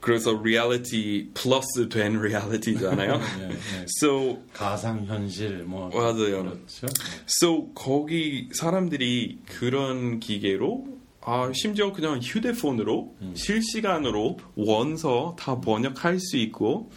[0.00, 3.20] 그래서 reality 플러스 된 reality잖아요.
[3.40, 3.86] 예, 예.
[3.98, 6.42] so 가상 현실 뭐 맞아요.
[6.42, 6.86] 그렇죠.
[7.26, 10.86] So 거기 사람들이 그런 기계로
[11.26, 16.90] 아 심지어 그냥 휴대폰으로 실시간으로 원서 다 번역할 수 있고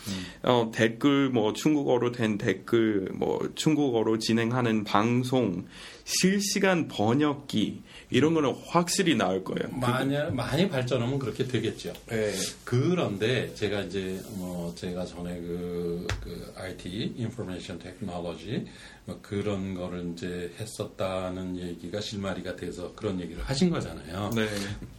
[0.44, 5.66] 어, 댓글 뭐 중국어로 된 댓글 뭐 중국어로 진행하는 방송
[6.04, 9.70] 실시간 번역기 이런 거는 확실히 나을 거예요.
[9.76, 11.94] 만약 많이 발전하면 그렇게 되겠죠.
[12.08, 12.34] 네.
[12.64, 18.66] 그런데 제가 이제 뭐 제가 전에 그, 그 IT Information Technology
[19.06, 24.30] 뭐 그런 거를 이제 했었다는 얘기가 실마리가 돼서 그런 얘기를 하신 거잖아요.
[24.36, 24.48] 네.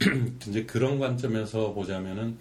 [0.48, 2.36] 이제 그런 관점에서 보자면은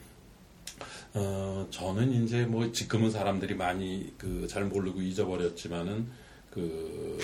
[1.14, 6.08] 어 저는 이제 뭐 지금은 사람들이 많이 그 잘 모르고 잊어버렸지만은
[6.52, 7.18] 그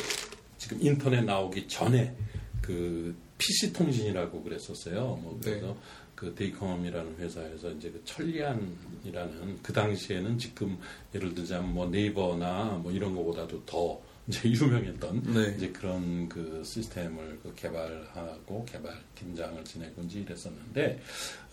[0.58, 2.16] 지금 인터넷 나오기 전에
[2.62, 5.20] 그 PC 통신이라고 그랬었어요.
[5.22, 5.76] 뭐 그래서
[6.16, 10.78] 그 데이콤이라는 회사에서 이제 그 천리안이라는 그 당시에는 지금
[11.14, 15.54] 예를 들자면 뭐 네이버나 뭐 이런 거보다도 더 이제 유명했던 네.
[15.58, 21.02] 이제 그런 그 시스템을 그 개발하고 개발 팀장을 지내고 이제 이랬었는데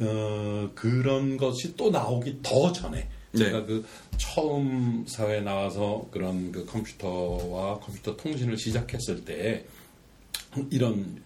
[0.00, 3.38] 어 그런 것이 또 나오기 더 전에 네.
[3.38, 3.84] 제가 그
[4.18, 9.66] 처음 사회에 나와서 그런 그 컴퓨터와 컴퓨터 통신을 시작했을 때
[10.70, 11.20] 이런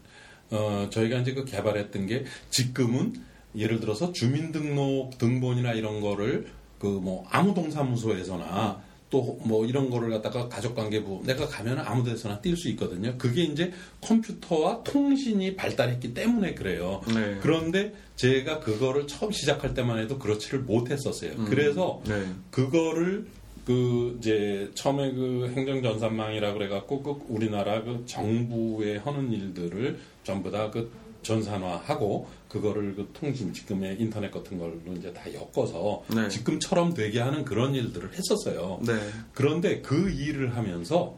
[0.55, 3.15] 어 저희가 이제 그 개발했던 게 지금은
[3.57, 6.47] 예를 들어서 주민등록 등본이나 이런 거를
[6.79, 12.57] 그 뭐 아무 동사무소에서나 또 뭐 이런 거를 갖다가 가족관계부 내가 가면 아무 데서나 뛸
[12.57, 13.15] 수 있거든요.
[13.17, 17.01] 그게 이제 컴퓨터와 통신이 발달했기 때문에 그래요.
[17.15, 17.39] 네.
[17.41, 21.37] 그런데 제가 그거를 처음 시작할 때만 해도 그렇지를 못했었어요.
[21.47, 22.27] 그래서 네.
[22.51, 23.27] 그거를
[23.65, 30.91] 그 이제 처음에 그 행정전산망이라 그래갖고 그 우리나라 그 정부에 하는 일들을 전부 다 그
[31.25, 36.29] 전산화하고 그거를 그 통신 지금의 인터넷 같은 걸로 이제 다 엮어서 네.
[36.29, 38.81] 지금처럼 되게 하는 그런 일들을 했었어요.
[38.87, 38.95] 네.
[39.33, 41.17] 그런데 그 일을 하면서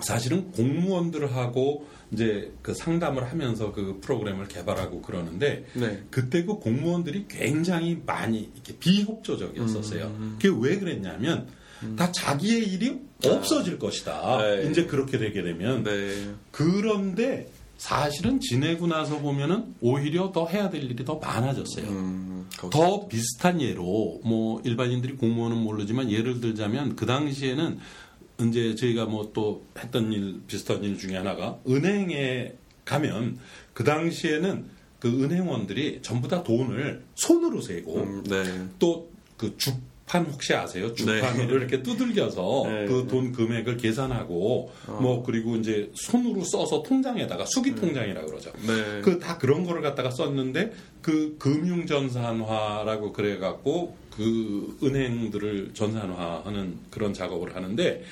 [0.00, 6.02] 사실은 공무원들하고 이제 그 상담을 하면서 그 프로그램을 개발하고 그러는데 네.
[6.10, 10.36] 그때 그 공무원들이 굉장히 많이 이렇게 비협조적이었었어요.
[10.38, 11.48] 그게 왜 그랬냐면
[11.96, 14.38] 다 자기의 일이 없어질 것이다.
[14.38, 14.70] 네.
[14.70, 16.30] 이제 그렇게 되게 되면 네.
[16.50, 21.86] 그런데 사실은 지내고 나서 보면은 오히려 더 해야 될 일이 더 많아졌어요.
[21.86, 27.78] 음, 거기- 더 비슷한 예로 뭐 일반인들이 공무원은 모르지만 예를 들자면 그 당시에는
[28.48, 32.52] 이제 저희가 뭐 또 했던 일 비슷한 일 중에 하나가 은행에
[32.84, 33.38] 가면
[33.72, 34.66] 그 당시에는
[34.98, 38.44] 그 은행원들이 전부 다 돈을 손으로 세고 음, 네.
[38.78, 39.72] 또그 주
[40.06, 40.94] 판 혹시 아세요?
[40.94, 41.54] 주판을 네.
[41.54, 42.84] 이렇게 두들겨서 네.
[42.86, 48.52] 그돈 금액을 계산하고 뭐 그리고 이제 손으로 써서 통장에다가 수기 통장이라 고 그러죠.
[48.66, 49.00] 네.
[49.00, 57.56] 그다 그런 거를 갖다가 썼는데 그 금융 전산화라고 그래 갖고 그 은행들을 전산화하는 그런 작업을
[57.56, 58.02] 하는데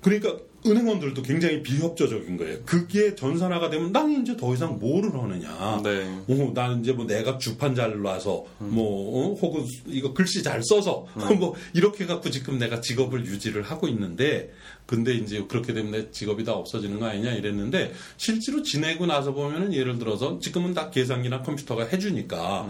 [0.00, 0.36] 그러니까
[0.66, 2.58] 은행원들도 굉장히 비협조적인 거예요.
[2.64, 5.80] 그게 전산화가 되면 나는 이제 더 이상 뭐를 하느냐.
[5.82, 6.04] 네.
[6.28, 11.06] 어, 나는 이제 뭐 내가 주판 잘 놔서 뭐 어, 혹은 이거 글씨 잘 써서
[11.38, 14.52] 뭐 이렇게 갖고 지금 내가 직업을 유지를 하고 있는데
[14.86, 19.72] 근데 이제 그렇게 되면 내 직업이 다 없어지는 거 아니냐 이랬는데 실제로 지내고 나서 보면은
[19.72, 22.68] 예를 들어서 지금은 다 계산기나 컴퓨터가 해주니까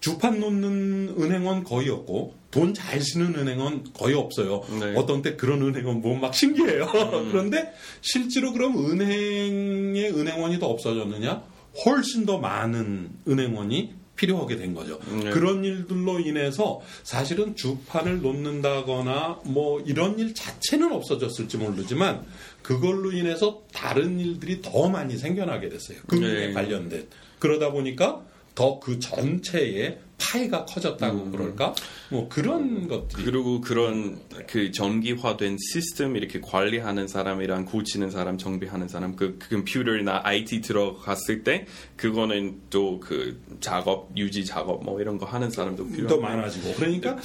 [0.00, 4.62] 주판 놓는 은행원 거의 없고 돈 잘 쓰는 은행원 거의 없어요.
[4.80, 4.94] 네.
[4.96, 6.86] 어떤 때 그런 은행원 보면 막 신기해요.
[7.30, 11.42] 그런데 실제로 그럼 은행의 은행원이 더 없어졌느냐?
[11.84, 14.98] 훨씬 더 많은 은행원이 필요하게 된 거죠.
[15.22, 15.30] 네.
[15.30, 22.24] 그런 일들로 인해서 사실은 주판을 놓는다거나 뭐 이런 일 자체는 없어졌을지 모르지만
[22.62, 25.98] 그걸로 인해서 다른 일들이 더 많이 생겨나게 됐어요.
[26.06, 26.52] 금융에 네.
[26.52, 27.06] 관련된.
[27.38, 28.22] 그러다 보니까
[28.56, 31.30] 더 그 전체의 파이가 커졌다고 음.
[31.30, 31.74] 그럴까?
[32.10, 39.14] 뭐 그런 것들이 그리고 그런 그 전기화된 시스템 이렇게 관리하는 사람이랑 고치는 사람, 정비하는 사람,
[39.14, 45.26] 그, 그 컴퓨터나 IT 들어갔을 때 그거는 또 그 작업, 유지 작업 뭐 이런 거
[45.26, 46.08] 하는 사람도 필요.
[46.08, 47.18] 더 많아지고 그러니까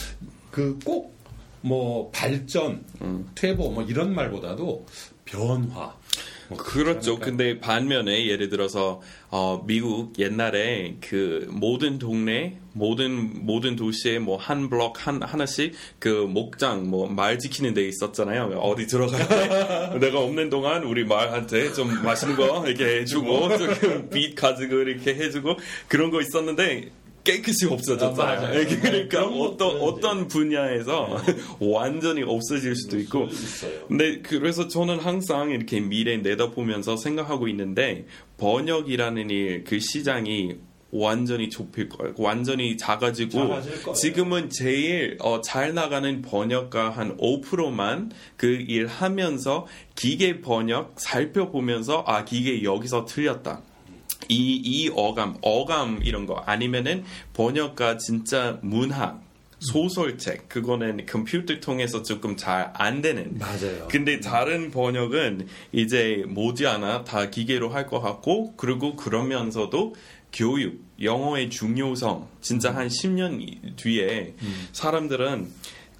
[0.51, 1.15] 그꼭
[1.61, 3.29] 뭐 발전, 음.
[3.35, 4.85] 퇴보 뭐 이런 말보다도
[5.25, 5.95] 변화.
[6.51, 7.17] 뭐 그렇죠.
[7.17, 14.37] 그러니까 근데 반면에 예를 들어서 어, 미국 옛날에 그 모든 동네 모든 모든 도시에 뭐
[14.37, 18.59] 한 블럭 한 하나씩 그 목장 뭐 말 지키는 데 있었잖아요.
[18.61, 24.35] 어디 들어갈 때 내가 없는 동안 우리 말한테 좀 맛있는 거 이렇게 해주고 조금 빛
[24.35, 26.89] 가지고 이렇게 해주고 그런 거 있었는데
[27.23, 28.41] 깨끗이 아, 없어졌잖아요.
[28.41, 28.65] 맞아요.
[28.81, 29.41] 그러니까 그런 네.
[29.41, 31.17] 어떤 어떤 분야에서
[31.59, 33.27] 완전히 없어질 수도 있고.
[33.87, 38.05] 근데 그래서 저는 항상 이렇게 미래 내다보면서 생각하고 있는데
[38.37, 40.55] 번역이라는 일 그 시장이
[40.93, 42.13] 완전히 좁힐 거예요.
[42.17, 43.93] 완전히 작아지고.
[43.93, 52.25] 지금은 제일 어, 잘 나가는 번역가 한 5%만 그 일 하면서 기계 번역 살펴보면서 아
[52.25, 53.61] 기계 여기서 틀렸다.
[54.29, 57.03] 이, 이 어감, 어감 이런 거 아니면은
[57.33, 59.21] 번역가 진짜 문학,
[59.59, 63.87] 소설책 그거는 컴퓨터 통해서 조금 잘 안 되는 맞아요.
[63.89, 69.93] 근데 다른 번역은 이제 모지않아 다 기계로 할 것 같고 그리고 그러면서도
[70.33, 74.33] 교육, 영어의 중요성 진짜 한 10년 뒤에
[74.71, 75.47] 사람들은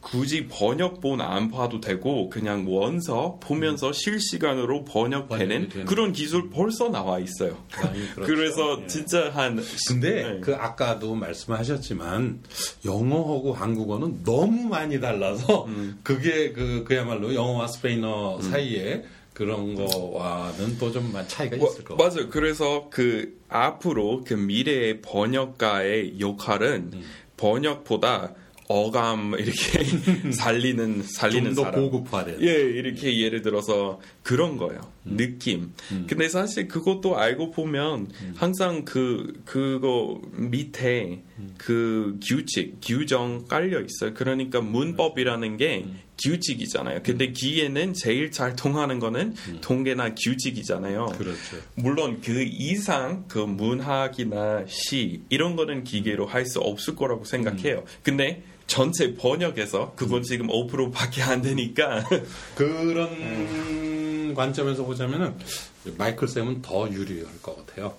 [0.02, 5.86] 굳이 번역본 안 봐도 되고 그냥 원서 보면서 실시간으로 번역되는.
[5.86, 7.64] 그런 기술 벌써 나와 있어요.
[7.82, 8.22] 많이 그렇죠.
[8.34, 8.88] 그래서 예.
[8.88, 10.39] 진짜 한 근데 네.
[10.41, 12.41] 그 아까도 말씀하셨지만
[12.84, 15.99] 영어하고 한국어는 너무 많이 달라서 음.
[16.04, 22.10] 그게 그 그야말로 영어와 스페인어 사이에 그런 거와는 또 좀 차이가 뭐, 있을 것 같아요.
[22.10, 22.30] 맞아요.
[22.30, 27.04] 그래서 그 앞으로 그 미래의 번역가의 역할은 음.
[27.38, 28.34] 번역보다
[28.72, 31.82] 어감 이렇게 살리는 살리는 좀더 사람.
[31.82, 32.42] 고급화된.
[32.42, 34.82] 예, 이렇게 예를 들어서 그런 거예요.
[35.04, 35.74] 느낌.
[36.08, 41.24] 근데 사실 그것도 알고 보면 항상 그 그거 밑에
[41.58, 44.14] 그 규칙, 규정 깔려 있어요.
[44.14, 45.86] 그러니까 문법이라는 게
[46.24, 47.00] 규칙이잖아요.
[47.04, 51.08] 근데 기에는 제일 잘 통하는 거는 통계나 규칙이잖아요.
[51.18, 51.58] 그렇죠.
[51.76, 57.86] 물론 그 이상 그 문학이나 시 이런 거는 기계로 할 수 없을 거라고 생각해요.
[58.04, 62.06] 근데 전체 번역에서 그건 지금 5%밖에 안 되니까
[62.56, 65.36] 그런 관점에서 보자면은
[65.98, 67.94] 마이클 쌤은 더 유리할 것 같아요.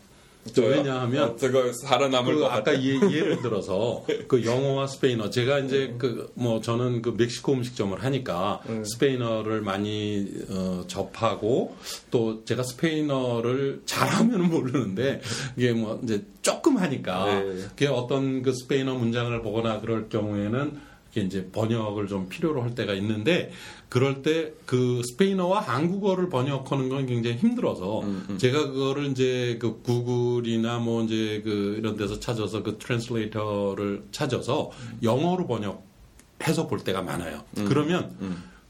[0.57, 2.74] 왜냐하면 어, 저거 살아남을 그것 아까.
[2.74, 8.61] 예, 예를 들어서 그 영어와 스페인어 제가 이제 그 뭐 저는 그 멕시코 음식점을 하니까
[8.84, 11.76] 스페인어를 많이 어, 접하고
[12.11, 15.20] 또 제가 스페인어를 잘하면은 모르는데
[15.57, 17.55] 이게 뭐 이제 조금 하니까 네.
[17.68, 23.52] 그게 어떤 그 스페인어 문장을 보거나 그럴 경우에는 이제 번역을 좀 필요로 할 때가 있는데
[23.88, 28.02] 그럴 때 그 스페인어와 한국어를 번역하는 건 굉장히 힘들어서
[28.38, 34.70] 제가 그거를 이제 그 구글이나 뭐 이제 그 이런 데서 찾아서 그 translator를 찾아서
[35.02, 37.42] 영어로 번역해서 볼 때가 많아요.
[37.68, 38.16] 그러면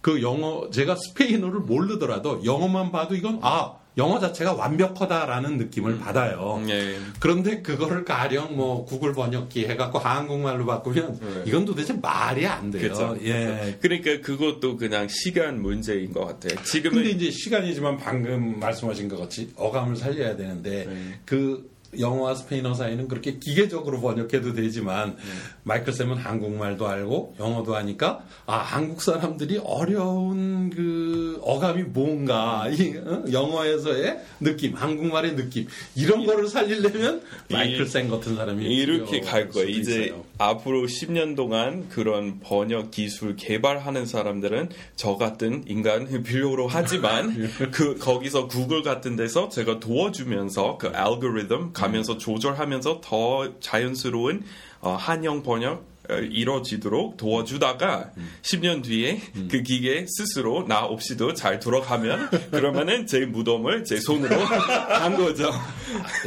[0.00, 6.62] 그 영어 제가 스페인어를 모르더라도 영어만 봐도 이건 아 영어 자체가 완벽하다라는 느낌을 받아요.
[6.68, 6.96] 예.
[7.20, 11.42] 그런데 그거를 가령 뭐 구글 번역기 해갖고 한국말로 바꾸면 네.
[11.46, 12.88] 이건 도대체 말이 안 돼요.
[12.88, 13.16] 그쵸.
[13.22, 13.78] 예.
[13.80, 16.62] 그러니까 그것도 그냥 시간 문제인 것 같아요.
[16.64, 21.20] 지금은 근데 이제 시간이지만 방금 말씀하신 것 같이 어감을 살려야 되는데 네.
[21.26, 25.22] 그 영어와 스페인어 사이는 그렇게 기계적으로 번역해도 되지만 네.
[25.64, 33.24] 마이클 쌤은 한국말도 알고 영어도 하니까 아 한국 사람들이 어려운 그 어감이 뭔가 이 어?
[33.30, 39.68] 영어에서의 느낌, 한국말의 느낌 이런 거를 살리려면 마이클 쌤 같은 사람이 이렇게 갈 거예요.
[39.68, 40.24] 이제 있어요.
[40.48, 47.34] 앞으로 10년 동안 그런 번역 기술 개발하는 사람들은 저 같은 인간 필요로 하지만
[47.72, 54.42] 그 거기서 구글 같은 데서 제가 도와주면서 그 알고리즘 가면서 조절하면서 더 자연스러운
[54.80, 58.10] 어, 한영 번역 어, 이루어지도록 도와주다가
[58.42, 65.16] 10년 뒤에 그 기계 스스로 나 없이도 잘 돌아가면 그러면은 제 무덤을 제 손으로 한
[65.16, 65.50] 거죠.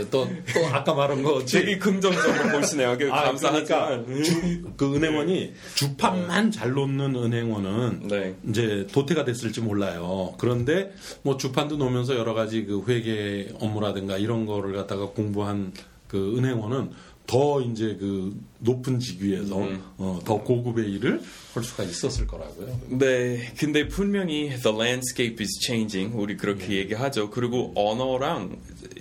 [0.09, 2.97] 또, 또 아까 말한 거 되게 긍정적으로 보시네요.
[2.97, 4.05] 그 아, 감사하지만.
[4.05, 8.35] 그러니까 주, 그 은행원이 주판만 잘 놓는 은행원은 네.
[8.47, 10.33] 이제 도태가 됐을지 몰라요.
[10.37, 15.73] 그런데 뭐 주판도 놓으면서 여러 가지 그 회계 업무라든가 이런 거를 갖다가 공부한
[16.07, 16.91] 그 은행원은
[17.27, 19.83] 더 이제 그 높은 직위에서 음.
[19.97, 21.21] 어, 더 고급의 일을
[21.53, 22.79] 할 수가 있었을 거라고요.
[22.89, 26.15] 네, 근데 분명히 the landscape is changing.
[26.15, 26.75] 우리 그렇게 네.
[26.77, 27.29] 얘기하죠.
[27.29, 28.57] 그리고 언어랑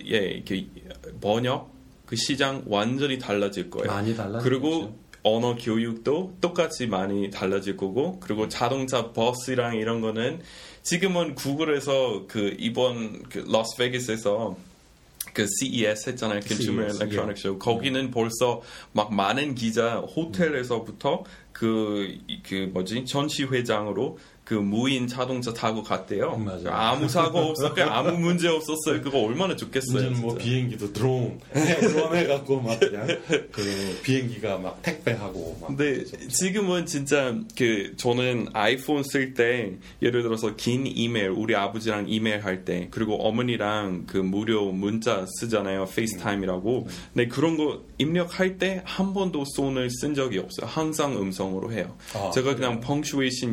[0.06, 0.66] 예, 이렇게
[1.20, 1.72] 번역
[2.06, 3.88] 그 시장 완전히 달라질 거예요.
[3.88, 4.42] 많이 달라지겠죠.
[4.42, 10.40] 그리고 언어 교육도 똑같이 많이 달라질 거고 그리고 자동차 버스랑 이런 거는
[10.82, 14.56] 지금은 구글에서 그 이번 그 라스베이거스에서
[15.34, 16.40] 그 CES 했잖아요.
[16.40, 17.50] Consumer CES, Electronics 예.
[17.50, 17.58] Show.
[17.58, 18.62] 거기는 벌써
[18.92, 26.36] 막 많은 기자 호텔에서부터 그, 그 뭐지 전시회장으로 그 무인 자동차 타고 갔대요.
[26.36, 26.68] 맞아요.
[26.70, 29.00] 아무 사고 없었고 아무 문제 없었어요.
[29.02, 30.10] 그거 얼마나 좋겠어요.
[30.20, 30.34] 뭐.
[30.34, 33.06] 비행기도 드론 드론 해갖고 막 그냥
[33.50, 39.72] 그 비행기가 막 택배하고 막 근데 지금은 진짜 그 저는 아이폰 쓸 때
[40.02, 45.86] 예를 들어서 긴 이메일 우리 아버지랑 이메일 할 때 그리고 어머니랑 그 무료 문자 쓰잖아요
[45.86, 51.96] 페이스타임이라고 근데 그런 거 입력할 때 한 번도 손을 쓴 적이 없어요 항상 음성으로 해요
[52.14, 52.80] 아, 제가 그냥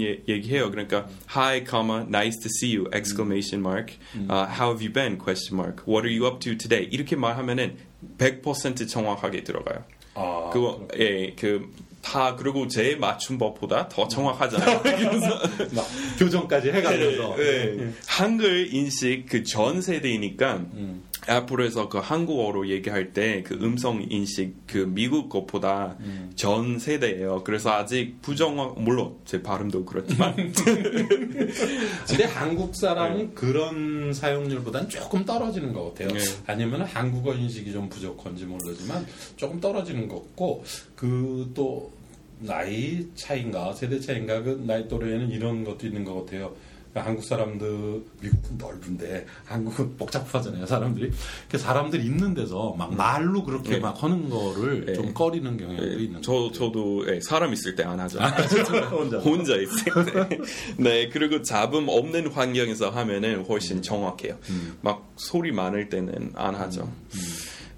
[0.01, 3.93] 예- 얘기해요 그 러니까 hi comma nice to see you exclamation mark
[4.29, 7.77] uh, how have you been question mark what are you up to today 이렇게 말하면은
[8.17, 14.81] 100% 정확하게 들어가요 아, 그거 예, 그다 그리고 제 맞춤법보다 더 정확하잖아요.
[14.81, 15.39] 그래서
[15.73, 15.85] 막
[16.19, 21.03] 교정까지 해가면서 네, 한글 인식 그 전 세대이니까 음.
[21.29, 26.31] 애플에서 그 한국어로 얘기할 때 그 음성 인식 그 미국 것보다 음.
[26.35, 27.43] 전 세대예요.
[27.43, 30.35] 그래서 아직 부정확 물론 제 발음도 그렇지만
[32.07, 36.09] 근데 한국 사람은 그런 사용률보다는 조금 떨어지는 것 같아요.
[36.09, 36.19] 네.
[36.47, 39.05] 아니면 한국어 인식이 좀 부족한지 모르지만
[39.35, 40.63] 조금 떨어지는 것 같고
[40.95, 41.91] 그또
[42.39, 46.55] 나이 차인가 세대 차인가 그 나이 또래에는 이런 것도 있는 것 같아요.
[46.91, 51.11] 그러니까 한국 사람들 미국은 넓은데 한국은 복잡하잖아요 사람들이
[51.49, 53.79] 그 사람들 있는 데서 막 말로 그렇게 네.
[53.79, 54.93] 막 하는 거를 네.
[54.93, 56.51] 좀 꺼리는 경향도 있는 저것 같아요.
[56.53, 58.19] 저도 예, 사람 있을 때 안 하죠.
[58.91, 59.17] 혼자.
[59.19, 60.29] 혼자 있을 때.
[60.77, 64.37] 네, 그리고 잡음 없는 환경에서 하면은 훨씬 정확해요.
[64.81, 66.89] 막 소리 많을 때는 안 하죠.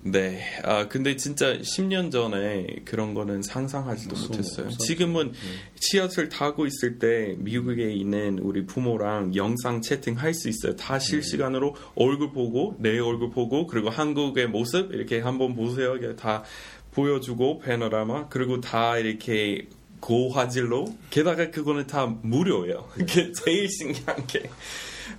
[0.06, 4.70] 네, 아 근데 진짜 10년 전에 그런 거는 상상하지도 못했어요.
[4.72, 5.32] 지금은
[5.80, 10.76] 지하철 타고 있을 때 미국에 있는 우리 부모랑 영상 채팅 할 수 있어요.
[10.76, 15.98] 다 실시간으로 얼굴 보고 내 얼굴 보고 그리고 한국의 모습 이렇게 한번 보세요.
[16.16, 16.44] 다
[16.92, 19.68] 보여주고 패너라마 그리고 다 이렇게
[20.02, 22.90] 고화질로 게다가 그거는 다 무료예요.
[23.46, 24.50] 제일 신기한 게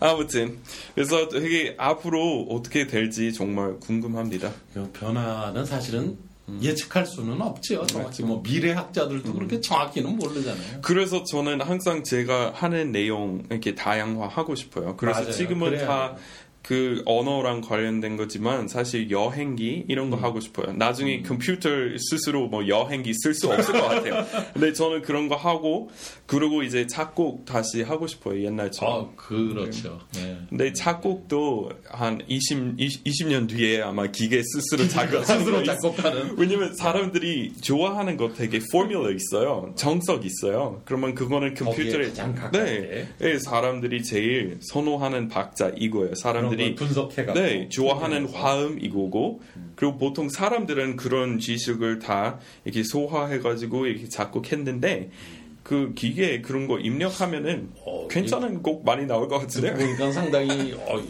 [0.00, 0.58] 아무튼
[0.94, 4.52] 그래서 되게 앞으로 어떻게 될지 정말 궁금합니다.
[4.72, 6.18] 그 변화는 사실은
[6.48, 6.60] 음.
[6.62, 7.86] 예측할 수는 없지요.
[7.86, 10.80] 정확히 뭐 미래학자들도 그렇게 정확히는 모르잖아요.
[10.82, 14.96] 그래서 저는 항상 제가 하는 내용 이렇게 다양화하고 싶어요.
[14.96, 15.32] 그래서 맞아요.
[15.32, 16.16] 지금은 그래야 다.
[16.64, 20.10] 그 언어랑 관련된 거지만 사실 여행기 이런 음.
[20.12, 20.72] 거 하고 싶어요.
[20.72, 24.24] 나중에 컴퓨터 스스로 뭐 여행기 쓸 수 없을 것 같아요.
[24.54, 25.90] 근데 저는 그런 거 하고
[26.24, 28.42] 그리고 이제 작곡 다시 하고 싶어요.
[28.42, 29.04] 옛날처럼.
[29.04, 30.00] 아, 그렇죠.
[30.14, 30.38] 네.
[30.48, 36.34] 근데 작곡도 한 20, 20, 년 뒤에 아마 기계 스스로 작곡하는 스스로 작곡하는.
[36.38, 39.74] 왜냐면 사람들이 좋아하는 거 되게 포뮬러 있어요.
[39.76, 40.80] 정석 있어요.
[40.86, 42.14] 그러면 그거는 컴퓨터에.
[42.64, 46.14] 네, 네, 사람들이 제일 선호하는 박자 이거예요.
[46.14, 47.46] 그런 사람들이 걸 분석해가지고.
[47.46, 49.40] 네, 좋아하는 화음 이거고
[49.76, 55.10] 그리고 보통 사람들은 그런 지식을 다 이렇게 소화해가지고 이렇게 작곡했는데
[55.62, 59.72] 그 기계에 그런 거 입력하면은 어, 괜찮은 곡 많이 나올 것 같은데.
[59.74, 61.02] 보니까 상당히 어,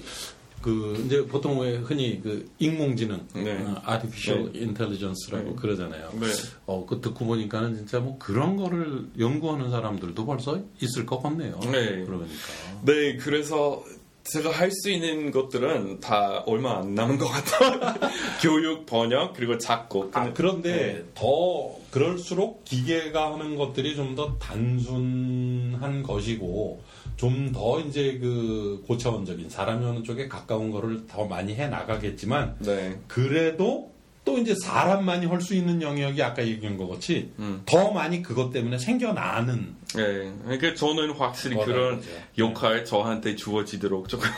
[0.65, 3.53] 그 이제 보통 왜 흔히 그 인공지능, 네.
[3.53, 6.11] 어, artificial intelligence라고 그러잖아요.
[6.19, 6.27] 네.
[6.65, 11.61] 어, 그 듣고 보니까는 진짜 뭐 그런 거를 연구하는 사람들도 벌써 있을 것 같네요.
[11.65, 12.05] 네.
[12.07, 12.27] 그러니까.
[12.83, 13.85] 네, 그래서
[14.25, 17.79] 제가 할 수 있는 것들은 다 얼마 안 남은 것 같아요.
[18.41, 20.17] 교육, 번역, 그리고 작곡.
[20.17, 21.05] 아, 그런데 네.
[21.15, 26.83] 더 그럴수록 기계가 하는 것들이 좀 더 단순한 것이고
[27.17, 32.99] 좀 더 이제 그 고차원적인 사람이 하는 쪽에 가까운 거를 더 많이 해 나가겠지만 네.
[33.07, 33.94] 그래도
[34.25, 37.61] 또 이제 사람만이 할 수 있는 영역이 아까 얘기한 것 같이 음.
[37.67, 40.33] 더 많이 그것 때문에 생겨나는 네.
[40.45, 42.03] 그러니까 저는 확실히 그런 맞아요.
[42.39, 44.29] 역할 저한테 주어지도록 조금.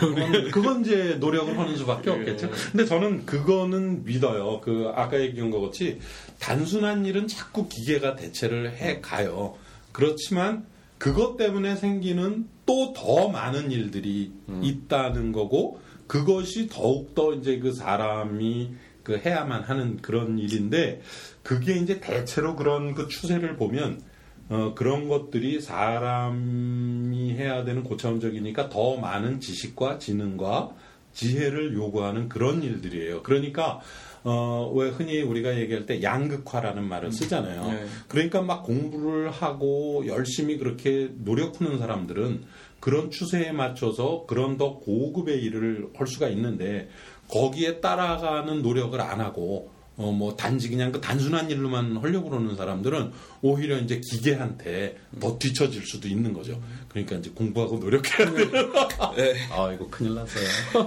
[0.00, 2.14] 그건, 그건 이제 노력을 하는 수밖에 예.
[2.14, 2.50] 없겠죠.
[2.72, 4.60] 근데 저는 그거는 믿어요.
[4.62, 6.00] 그 아까 얘기한 것 같이
[6.40, 9.56] 단순한 일은 자꾸 기계가 대체를 해 가요.
[9.92, 10.64] 그렇지만
[10.96, 18.70] 그것 때문에 생기는 또 더 많은 일들이 있다는 거고 그것이 더욱 더 이제 그 사람이
[19.08, 21.00] 그 해야만 하는 그런 일인데
[21.42, 24.02] 그게 이제 대체로 그런 그 추세를 보면
[24.50, 30.74] 어, 그런 것들이 사람이 해야 되는 고차원적이니까 더 많은 지식과 지능과
[31.14, 33.22] 지혜를 요구하는 그런 일들이에요.
[33.22, 33.80] 그러니까
[34.24, 37.66] 어, 왜 흔히 우리가 얘기할 때 양극화라는 말을 쓰잖아요.
[37.70, 37.86] 네.
[38.08, 42.44] 그러니까 막 공부를 하고 열심히 그렇게 노력하는 사람들은
[42.80, 46.88] 그런 추세에 맞춰서 그런 더 고급의 일을 할 수가 있는데
[47.28, 53.10] 거기에 따라가는 노력을 안 하고 어, 뭐, 단지 그냥 그 단순한 일로만 하려고 그러는 사람들은
[53.42, 56.60] 오히려 이제 기계한테 더 뒤처질 수도 있는 거죠.
[56.88, 58.72] 그러니까 이제 공부하고 노력해야 돼요.
[59.16, 59.34] 네.
[59.52, 60.44] 아, 이거 큰일 났어요.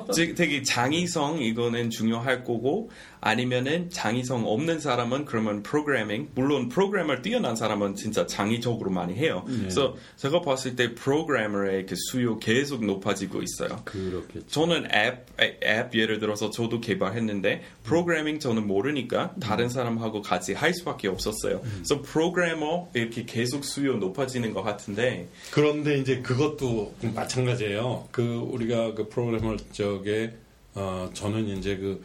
[0.13, 2.89] 즉 되게 장의성 이거는 중요할 거고
[3.21, 9.43] 아니면은 장의성 없는 사람은 그러면 프로그래밍 물론 프로그래머를 뛰어난 사람은 진짜 장의적으로 많이 해요.
[9.45, 13.81] 그래서 제가 봤을 때 프로그래머의 그 수요 계속 높아지고 있어요.
[13.85, 14.47] 그렇겠죠.
[14.47, 21.07] 저는 앱, 앱 예를 들어서 저도 개발했는데 프로그래밍 저는 모르니까 다른 사람하고 같이 할 수밖에
[21.07, 21.61] 없었어요.
[21.61, 28.07] 그래서 프로그래 머 이렇게 계속 수요 높아지는 것 같은데 그런데 이제 그것도 마찬가지예요.
[28.11, 28.21] 그
[28.51, 30.33] 우리가 그 프로그래머 쪽에
[30.73, 32.03] 어 저는 이제 그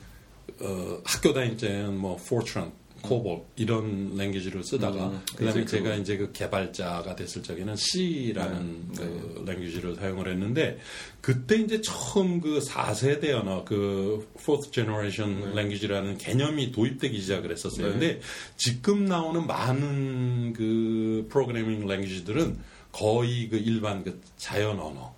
[0.60, 2.72] 어, 학교 다닐 때는 뭐 포트란,
[3.08, 9.44] 코볼 이런 랭귀지를 쓰다가 음, 그다음에 이제 제가 이제 그 개발자가 됐을 적에는 C라는 그
[9.46, 10.78] 랭귀지를 사용을 했는데
[11.20, 17.86] 그때 이제 처음 그 4세대 언어 그 fourth generation 랭귀지라는 개념이 도입되기 시작을 했었어요.
[17.86, 17.92] 네.
[17.92, 18.20] 근데
[18.56, 22.58] 지금 나오는 많은 그 프로그래밍 랭귀지들은
[22.92, 25.14] 거의 그 일반 그 자연 언어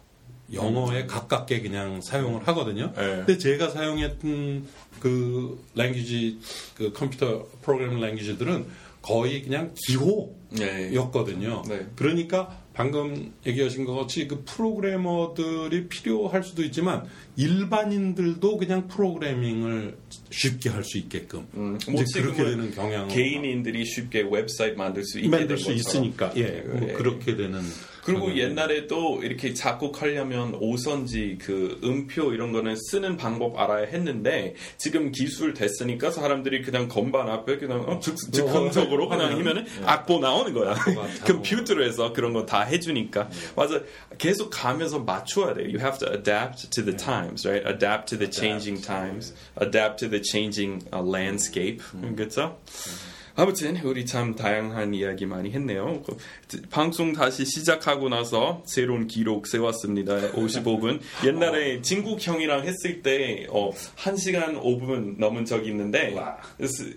[0.53, 2.93] 영어에 가깝게 그냥 사용을 하거든요.
[2.97, 3.25] 네.
[3.27, 4.67] 근데 제가 사용했던
[5.01, 6.39] 그 랭귀지
[6.75, 8.67] 그 컴퓨터 프로그래밍 랭귀지들은
[9.03, 11.63] 거의 그냥 기호였거든요.
[11.69, 11.87] 네.
[11.97, 19.97] 그러니까 방금 얘기하신 것 같이 그 프로그래머들이 필요할 수도 있지만 일반인들도 그냥 프로그래밍을
[20.31, 25.05] 쉽게 할 수 있게끔 음, 이제 뭐 그렇게 지금은 되는 경향 개인인들이 쉽게 웹사이트 만들
[25.05, 25.73] 수 있게 만들 된 수.
[25.73, 26.93] 있으니까 예, 뭐 예.
[26.93, 27.61] 그렇게 되는
[28.09, 35.13] 그리고 경향이 옛날에도 이렇게 작곡하려면 오선지 그 음표 이런 거는 쓰는 방법 알아야 했는데 지금
[35.13, 40.75] 기술 됐으니까 사람들이 그냥 건반 앞에 그냥 어, 즉, 즉흥적으로 그냥 하면은 악보 나오는 거야.
[41.25, 43.29] 컴퓨터로 해서 그런 거 다 해주니까.
[43.57, 43.81] 맞아.
[44.17, 45.65] 계속 가면서 맞춰야 돼.
[45.65, 47.63] You have to adapt to the times, right?
[47.69, 51.83] Adapt to the changing times, adapt to the changing uh, landscape.
[52.17, 52.57] 그렇죠?
[53.39, 56.03] 아무튼 우리 참 다양한 이야기 많이 했네요.
[56.05, 56.17] 그,
[56.71, 60.33] 방송 다시 시작하고 나서 새로운 기록 세웠습니다.
[60.33, 60.99] 55분.
[61.25, 66.17] 옛날에 진국 형이랑 했을 때 어, 1시간 5분 넘은 적이 있는데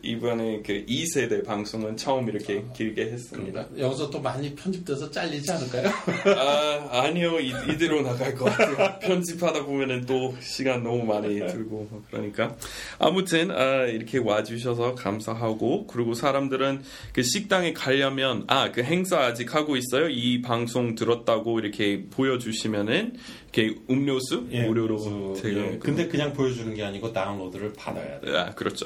[0.01, 3.67] 이번에 그 2세대 방송은 처음 이렇게 길게 했습니다.
[3.77, 5.89] 여기서 또 많이 편집돼서 잘리지 않을까요?
[6.35, 7.39] 아, 아니요.
[7.39, 8.97] 이, 이대로 나갈 것 같아요.
[8.99, 12.55] 편집하다 보면은 또 시간 너무 많이 들고 뭐 그러니까.
[12.97, 16.81] 아무튼 아, 이렇게 와주셔서 감사하고 그리고 사 람들은
[17.13, 20.07] 그 식당에 가려면 아 그 행사 아직 하고 있어요.
[20.09, 23.15] 이 방송 들었다고 이렇게 보여주시면은
[23.53, 28.37] 이렇게 음료수 무료로 제가 예, 근데 그냥 보여주는 게 아니고 다운로드를 받아야 돼.
[28.37, 28.85] 아, 그렇죠.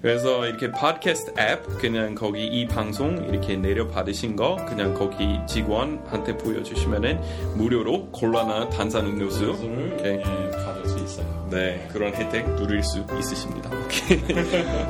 [0.00, 6.38] 그래서 이렇게 팟캐스트 앱 그냥 거기 이 방송 이렇게 내려 받으신 거 그냥 거기 직원한테
[6.38, 7.20] 보여주시면은
[7.56, 10.12] 무료로 콜라나 탄산 음료수 오케이.
[10.14, 10.22] 예,
[10.87, 11.47] 수 있어요.
[11.49, 13.69] 네 그런 혜택 누릴 수 있으십니다.
[13.85, 14.19] Okay.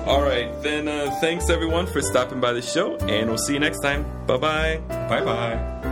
[0.07, 3.79] Alright, then uh, thanks everyone for stopping by the show, and we'll see you next
[3.81, 4.05] time.
[4.27, 4.79] Bye bye.
[5.09, 5.86] 바이바이.